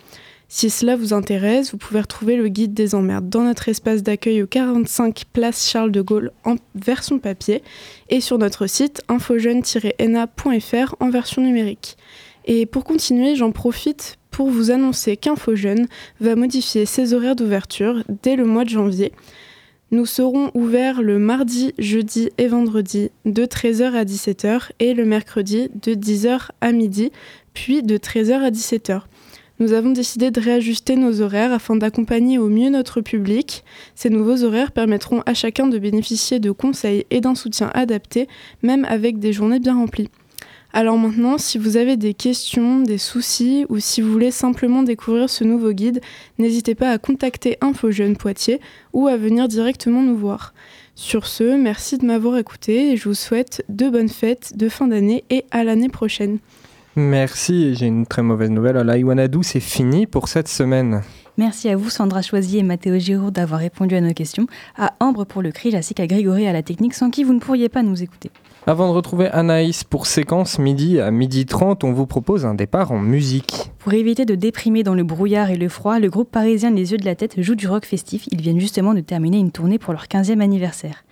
Si 0.53 0.69
cela 0.69 0.97
vous 0.97 1.13
intéresse, 1.13 1.71
vous 1.71 1.77
pouvez 1.77 2.01
retrouver 2.01 2.35
le 2.35 2.49
guide 2.49 2.75
des 2.75 2.97
emmerdes 2.97 3.29
dans 3.29 3.45
notre 3.45 3.69
espace 3.69 4.03
d'accueil 4.03 4.43
au 4.43 4.49
45 4.49 5.23
place 5.33 5.71
Charles 5.71 5.93
de 5.93 6.01
Gaulle 6.01 6.33
en 6.45 6.57
version 6.75 7.21
papier 7.21 7.63
et 8.09 8.21
sur 8.21 8.37
notre 8.37 8.67
site 8.67 9.01
infojeune-na.fr 9.07 10.97
en 10.99 11.09
version 11.09 11.41
numérique. 11.41 11.97
Et 12.47 12.67
pour 12.67 12.83
continuer, 12.83 13.37
j'en 13.37 13.53
profite 13.53 14.19
pour 14.33 14.51
vous 14.51 14.73
annoncer 14.73 15.17
qu'InfoJeune 15.17 15.87
va 16.21 16.35
modifier 16.35 16.85
ses 16.85 17.15
horaires 17.15 17.37
d'ouverture 17.37 18.03
dès 18.25 18.35
le 18.35 18.45
mois 18.45 18.65
de 18.65 18.71
janvier. 18.71 19.13
Nous 19.93 20.05
serons 20.05 20.51
ouverts 20.55 21.01
le 21.01 21.21
mardi, 21.21 21.75
jeudi 21.79 22.31
et 22.39 22.49
vendredi 22.49 23.13
de 23.25 23.45
13h 23.45 23.93
à 23.93 24.05
17h 24.05 24.71
et 24.81 24.95
le 24.95 25.05
mercredi 25.05 25.71
de 25.81 25.95
10h 25.95 26.49
à 26.61 26.73
midi, 26.73 27.13
puis 27.55 27.85
de 27.85 27.97
13h 27.99 28.41
à 28.41 28.51
17h. 28.51 29.03
Nous 29.61 29.75
avons 29.75 29.91
décidé 29.91 30.31
de 30.31 30.41
réajuster 30.41 30.97
nos 30.97 31.21
horaires 31.21 31.53
afin 31.53 31.77
d'accompagner 31.77 32.39
au 32.39 32.49
mieux 32.49 32.71
notre 32.71 33.03
public. 33.03 33.63
Ces 33.95 34.09
nouveaux 34.09 34.43
horaires 34.43 34.73
permettront 34.73 35.23
à 35.27 35.35
chacun 35.35 35.67
de 35.67 35.79
bénéficier 35.79 36.41
de 36.41 36.51
conseils 36.51 37.05
et 37.11 37.21
d'un 37.21 37.35
soutien 37.35 37.71
adapté, 37.75 38.27
même 38.63 38.87
avec 38.87 39.19
des 39.19 39.35
journées 39.35 39.61
bien 39.61 39.75
remplies. 39.75 40.09
Alors 40.73 40.97
maintenant, 40.97 41.37
si 41.37 41.59
vous 41.59 41.77
avez 41.77 41.99
des 41.99 42.15
questions, 42.15 42.81
des 42.81 42.97
soucis 42.97 43.67
ou 43.69 43.81
si 43.81 44.01
vous 44.01 44.11
voulez 44.11 44.31
simplement 44.31 44.83
découvrir 44.83 45.29
ce 45.29 45.45
nouveau 45.45 45.73
guide, 45.73 46.01
n'hésitez 46.39 46.75
pas 46.75 46.91
à 46.91 46.97
contacter 46.97 47.59
Info 47.61 47.91
Jeune 47.91 48.17
Poitiers 48.17 48.61
ou 48.95 49.09
à 49.09 49.19
venir 49.19 49.47
directement 49.47 50.01
nous 50.01 50.17
voir. 50.17 50.55
Sur 50.95 51.27
ce, 51.27 51.57
merci 51.57 51.99
de 51.99 52.07
m'avoir 52.07 52.39
écouté 52.39 52.93
et 52.93 52.97
je 52.97 53.09
vous 53.11 53.15
souhaite 53.15 53.63
de 53.69 53.91
bonnes 53.91 54.09
fêtes 54.09 54.57
de 54.57 54.71
fin 54.71 54.87
d'année 54.87 55.25
et 55.29 55.45
à 55.51 55.65
l'année 55.65 55.91
prochaine. 55.91 56.39
Merci, 56.97 57.77
j'ai 57.77 57.87
une 57.87 58.05
très 58.05 58.23
mauvaise 58.23 58.51
nouvelle. 58.51 58.77
La 58.77 58.99
Iwanadou, 58.99 59.43
c'est 59.45 59.61
fini 59.61 60.07
pour 60.07 60.27
cette 60.29 60.49
semaine. 60.49 61.03
Merci 61.39 61.69
à 61.69 61.77
vous 61.77 61.89
Sandra 61.89 62.21
Choisy 62.21 62.59
et 62.59 62.63
Mathéo 62.63 62.99
Giraud 62.99 63.31
d'avoir 63.31 63.61
répondu 63.61 63.95
à 63.95 64.01
nos 64.01 64.13
questions, 64.13 64.47
à 64.77 64.93
Ambre 65.01 65.25
pour 65.25 65.41
le 65.41 65.53
cri, 65.53 65.75
ainsi 65.75 65.95
qu'à 65.95 66.07
Grégory 66.07 66.47
à 66.47 66.53
la 66.53 66.63
technique 66.63 66.93
sans 66.93 67.09
qui 67.09 67.25
vous 67.25 67.33
ne 67.33 67.39
pourriez 67.39 67.69
pas 67.69 67.83
nous 67.83 68.03
écouter. 68.03 68.31
Avant 68.67 68.89
de 68.89 68.95
retrouver 68.95 69.29
Anaïs 69.29 69.85
pour 69.85 70.07
séquence 70.07 70.59
midi 70.59 71.01
à 71.01 71.11
midi 71.11 71.47
30, 71.47 71.83
on 71.85 71.93
vous 71.93 72.07
propose 72.07 72.45
un 72.45 72.55
départ 72.55 72.93
en 72.93 72.99
musique. 72.99 73.71
Pour 73.79 73.95
éviter 73.95 74.27
de 74.27 74.35
déprimer 74.35 74.83
dans 74.83 74.95
le 74.95 75.03
brouillard 75.03 75.51
et 75.51 75.57
le 75.57 75.71
froid, 75.71 75.99
le 75.99 76.11
groupe 76.11 76.31
parisien 76.31 76.71
Les 76.71 76.93
Yeux 76.93 76.99
de 76.99 77.07
la 77.07 77.15
Tête 77.15 77.41
joue 77.41 77.55
du 77.55 77.67
rock 77.67 77.87
festif. 77.87 78.27
Ils 78.33 78.43
viennent 78.43 78.61
justement 78.61 78.93
de 78.93 79.01
terminer 79.01 79.39
une 79.39 79.51
tournée 79.53 79.79
pour 79.79 79.95
leur 79.95 80.05
15e 80.05 80.41
anniversaire. 80.41 81.05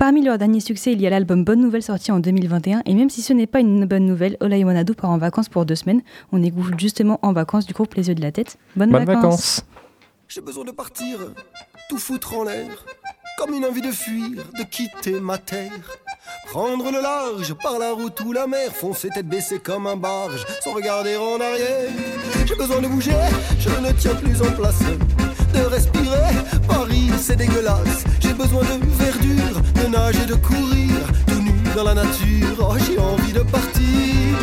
Parmi 0.00 0.22
leurs 0.22 0.38
derniers 0.38 0.60
succès, 0.60 0.92
il 0.94 1.00
y 1.02 1.06
a 1.06 1.10
l'album 1.10 1.44
Bonne 1.44 1.60
Nouvelle 1.60 1.82
sorti 1.82 2.10
en 2.10 2.20
2021. 2.20 2.80
Et 2.86 2.94
même 2.94 3.10
si 3.10 3.20
ce 3.20 3.34
n'est 3.34 3.46
pas 3.46 3.60
une 3.60 3.84
bonne 3.84 4.06
nouvelle, 4.06 4.38
Olaïwanadou 4.40 4.94
part 4.94 5.10
en 5.10 5.18
vacances 5.18 5.50
pour 5.50 5.66
deux 5.66 5.74
semaines. 5.74 6.00
On 6.32 6.42
écoute 6.42 6.72
justement 6.80 7.18
en 7.20 7.34
vacances 7.34 7.66
du 7.66 7.74
groupe 7.74 7.92
Les 7.92 8.08
Yeux 8.08 8.14
de 8.14 8.22
la 8.22 8.32
Tête. 8.32 8.56
Bonnes, 8.76 8.90
Bonnes 8.90 9.04
vacances. 9.04 9.22
vacances. 9.24 9.64
J'ai 10.26 10.40
besoin 10.40 10.64
de 10.64 10.70
partir, 10.70 11.18
tout 11.90 11.98
foutre 11.98 12.32
en 12.34 12.44
l'air, 12.44 12.82
comme 13.36 13.52
une 13.52 13.66
envie 13.66 13.82
de 13.82 13.90
fuir, 13.90 14.42
de 14.58 14.62
quitter 14.62 15.20
ma 15.20 15.36
terre. 15.36 15.70
Prendre 16.46 16.90
le 16.90 17.02
large 17.02 17.52
par 17.62 17.78
la 17.78 17.92
route 17.92 18.18
ou 18.22 18.32
la 18.32 18.46
mer, 18.46 18.72
foncer 18.72 19.10
tête 19.10 19.28
baissée 19.28 19.58
comme 19.58 19.86
un 19.86 19.96
barge, 19.96 20.46
sans 20.64 20.72
regarder 20.72 21.16
en 21.18 21.38
arrière. 21.38 21.90
J'ai 22.46 22.56
besoin 22.56 22.80
de 22.80 22.88
bouger, 22.88 23.12
je 23.58 23.68
ne 23.68 23.92
tiens 23.92 24.14
plus 24.14 24.40
en 24.40 24.50
place. 24.52 24.80
De 25.54 25.66
respirer, 25.66 26.34
Paris 26.68 27.10
c'est 27.18 27.36
dégueulasse. 27.36 28.04
J'ai 28.20 28.32
besoin 28.32 28.62
de 28.62 28.86
verdure, 29.02 29.60
de 29.74 29.86
nager, 29.90 30.26
de 30.26 30.34
courir, 30.34 30.94
tout 31.26 31.42
nu 31.42 31.52
dans 31.74 31.84
la 31.84 31.94
nature. 31.94 32.56
Oh, 32.60 32.74
j'ai 32.86 32.98
envie 32.98 33.32
de 33.32 33.40
partir. 33.40 34.36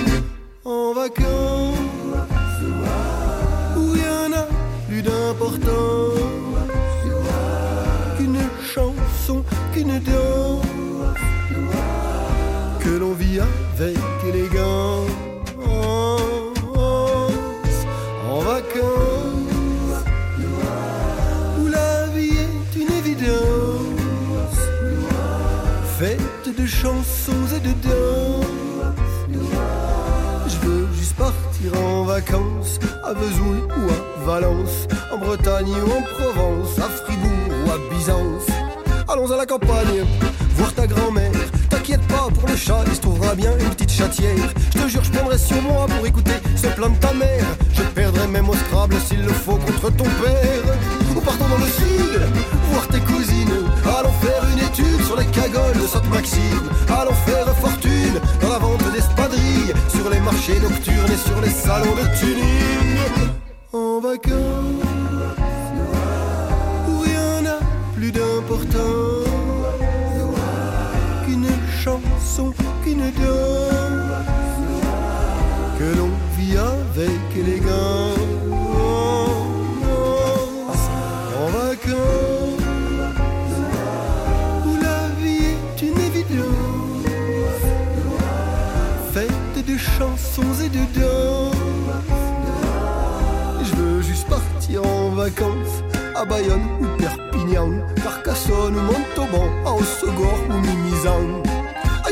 En 0.65 0.93
vacances. 0.93 1.77
Où 3.77 3.91
rien 3.91 4.29
n'a 4.29 4.47
plus 4.87 5.01
d'important 5.01 6.13
qu'une 8.17 8.39
chanson, 8.73 9.43
qu'une 9.73 9.99
danse 9.99 10.65
que 12.79 12.89
l'on 12.89 13.13
vit 13.13 13.39
avec 13.39 13.97
élégance? 14.27 15.26
Chansons 26.87 27.33
et 27.55 27.69
je 30.49 30.57
veux 30.65 30.87
juste 30.93 31.15
partir 31.17 31.77
en 31.83 32.03
vacances 32.03 32.79
à 33.03 33.13
Vesoul 33.13 33.57
ou 33.77 33.89
à 33.89 34.25
Valence 34.25 34.87
en 35.11 35.17
Bretagne 35.17 35.67
ou 35.85 35.91
en 35.91 36.01
Provence 36.01 36.79
à 36.79 36.83
Fribourg 36.83 37.49
ou 37.65 37.71
à 37.71 37.77
Byzance. 37.89 38.47
Allons 39.09 39.29
à 39.31 39.37
la 39.37 39.45
campagne 39.45 40.05
voir 40.55 40.73
ta 40.73 40.87
grand-mère 40.87 41.31
T'inquiète 41.87 42.07
pas 42.09 42.27
pour 42.37 42.49
le 42.49 42.55
chat, 42.57 42.83
il 42.85 42.95
se 42.95 42.99
trouvera 42.99 43.33
bien 43.33 43.57
une 43.57 43.69
petite 43.69 43.93
chatière. 43.93 44.35
Je 44.73 44.77
te 44.77 44.87
jure, 44.89 45.01
je 45.05 45.09
prendrai 45.09 45.37
sur 45.37 45.61
moi 45.61 45.85
pour 45.87 46.05
écouter 46.05 46.33
ce 46.57 46.67
plan 46.67 46.89
de 46.89 46.97
ta 46.97 47.13
mère. 47.13 47.45
Je 47.73 47.81
perdrai 47.81 48.27
même 48.27 48.49
au 48.49 48.55
Scrabble 48.55 48.97
s'il 49.07 49.21
le 49.21 49.31
faut 49.31 49.55
contre 49.55 49.89
ton 49.95 50.03
père. 50.03 50.75
Ou 51.15 51.21
partons 51.21 51.47
dans 51.47 51.63
le 51.63 51.71
sud, 51.71 52.19
voir 52.73 52.85
tes 52.89 52.99
cousines. 52.99 53.63
Allons 53.85 54.11
faire 54.19 54.43
une 54.51 54.65
étude 54.65 55.01
sur 55.05 55.15
les 55.15 55.27
cagoles 55.27 55.81
de 55.81 55.87
Sainte 55.87 56.09
Maxime. 56.09 56.69
Allons 56.89 57.15
faire 57.25 57.55
fortune 57.55 58.19
dans 58.41 58.49
la 58.49 58.59
vente 58.59 58.91
d'espadrilles, 58.91 59.73
sur 59.87 60.09
les 60.09 60.19
marchés 60.19 60.59
nocturnes 60.59 61.13
et 61.13 61.29
sur 61.29 61.39
les 61.39 61.51
salons 61.51 61.95
de 61.95 62.19
tuning. 62.19 63.29
En 63.71 64.01
vacances, 64.01 64.83
où 66.89 66.99
rien 66.99 67.41
n'a 67.43 67.59
plus 67.95 68.11
d'importance 68.11 69.16
chanson, 72.37 72.53
qu'une 72.83 72.99
danse 72.99 74.25
que 75.79 75.97
l'on 75.97 76.11
vit 76.37 76.57
avec 76.57 77.35
élégance 77.35 78.17
en 81.39 81.47
vacances 81.49 82.61
où 84.65 84.75
la 84.81 85.07
vie 85.19 85.45
est 85.45 85.81
une 85.81 85.99
évidence 85.99 87.05
faite 89.13 89.65
de 89.65 89.77
chansons 89.77 90.63
et 90.63 90.69
de 90.69 90.99
danse 90.99 91.55
je 93.63 93.75
veux 93.75 94.01
juste 94.01 94.27
partir 94.27 94.85
en 94.85 95.09
vacances 95.09 95.83
à 96.15 96.25
Bayonne 96.25 96.67
ou 96.81 96.85
Perpignan, 96.97 97.69
Carcassonne 98.03 98.75
ou 98.75 98.81
Montauban, 98.81 99.49
à 99.67 99.73
Osegor 99.73 100.39
ou 100.49 100.53
Mimizan. 100.53 101.56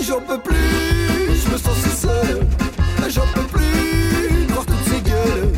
J'en 0.08 0.20
peux 0.20 0.38
plus, 0.38 0.56
je 0.56 1.50
me 1.52 1.58
sens 1.58 1.78
si 1.84 1.90
seul. 1.90 2.46
J'en 3.10 3.26
peux 3.34 3.48
plus 3.48 4.46
voir 4.50 4.64
toutes 4.64 4.86
ces 4.86 5.02
gueules 5.02 5.52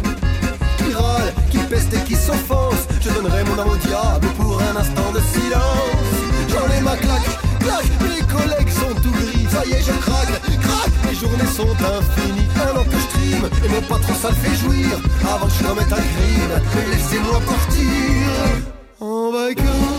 qui 0.77 0.93
râlent, 0.93 1.33
qui 1.51 1.57
pestent 1.57 1.93
et 1.93 1.99
qui 2.07 2.15
s'offensent. 2.15 2.87
Je 3.01 3.09
donnerai 3.09 3.43
mon 3.43 3.59
âme 3.59 3.69
au 3.69 3.75
diable 3.75 4.27
pour 4.37 4.61
un 4.61 4.75
instant 4.77 5.11
de 5.13 5.19
silence. 5.19 6.15
J'en 6.47 6.65
ai 6.73 6.81
ma 6.81 6.95
claque, 6.95 7.27
claque, 7.59 7.91
mes 8.01 8.21
collègues 8.25 8.69
sont 8.69 8.95
tout 9.01 9.11
gris. 9.11 9.47
Ça 9.51 9.65
y 9.65 9.73
est, 9.73 9.81
je 9.81 9.91
craque, 9.99 10.41
craque, 10.61 10.93
les 11.09 11.15
journées 11.15 11.51
sont 11.53 11.75
infinies. 11.97 12.47
Un 12.55 12.79
an 12.79 12.85
que 12.85 12.97
je 12.97 13.07
trime 13.17 13.49
et 13.65 13.67
mon 13.67 13.81
patron 13.81 14.13
ça 14.13 14.29
le 14.29 14.35
fait 14.35 14.55
jouir. 14.55 14.91
Avant 15.23 15.47
que 15.47 15.53
je 15.59 15.63
commette 15.67 15.91
un 15.91 16.05
crime, 16.13 16.89
laissez-moi 16.89 17.41
partir 17.41 18.63
en 19.01 19.31
vacances 19.31 19.96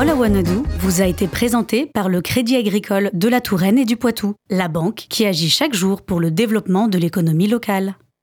All 0.00 0.06
I 0.06 0.44
vous 0.78 1.02
a 1.02 1.06
été 1.06 1.26
présentée 1.26 1.86
par 1.92 2.08
le 2.08 2.20
Crédit 2.20 2.54
Agricole 2.54 3.10
de 3.14 3.26
la 3.26 3.40
Touraine 3.40 3.78
et 3.78 3.84
du 3.84 3.96
Poitou, 3.96 4.36
la 4.48 4.68
banque 4.68 5.06
qui 5.08 5.26
agit 5.26 5.50
chaque 5.50 5.74
jour 5.74 6.02
pour 6.02 6.20
le 6.20 6.30
développement 6.30 6.86
de 6.86 6.98
l'économie 6.98 7.48
locale. 7.48 7.96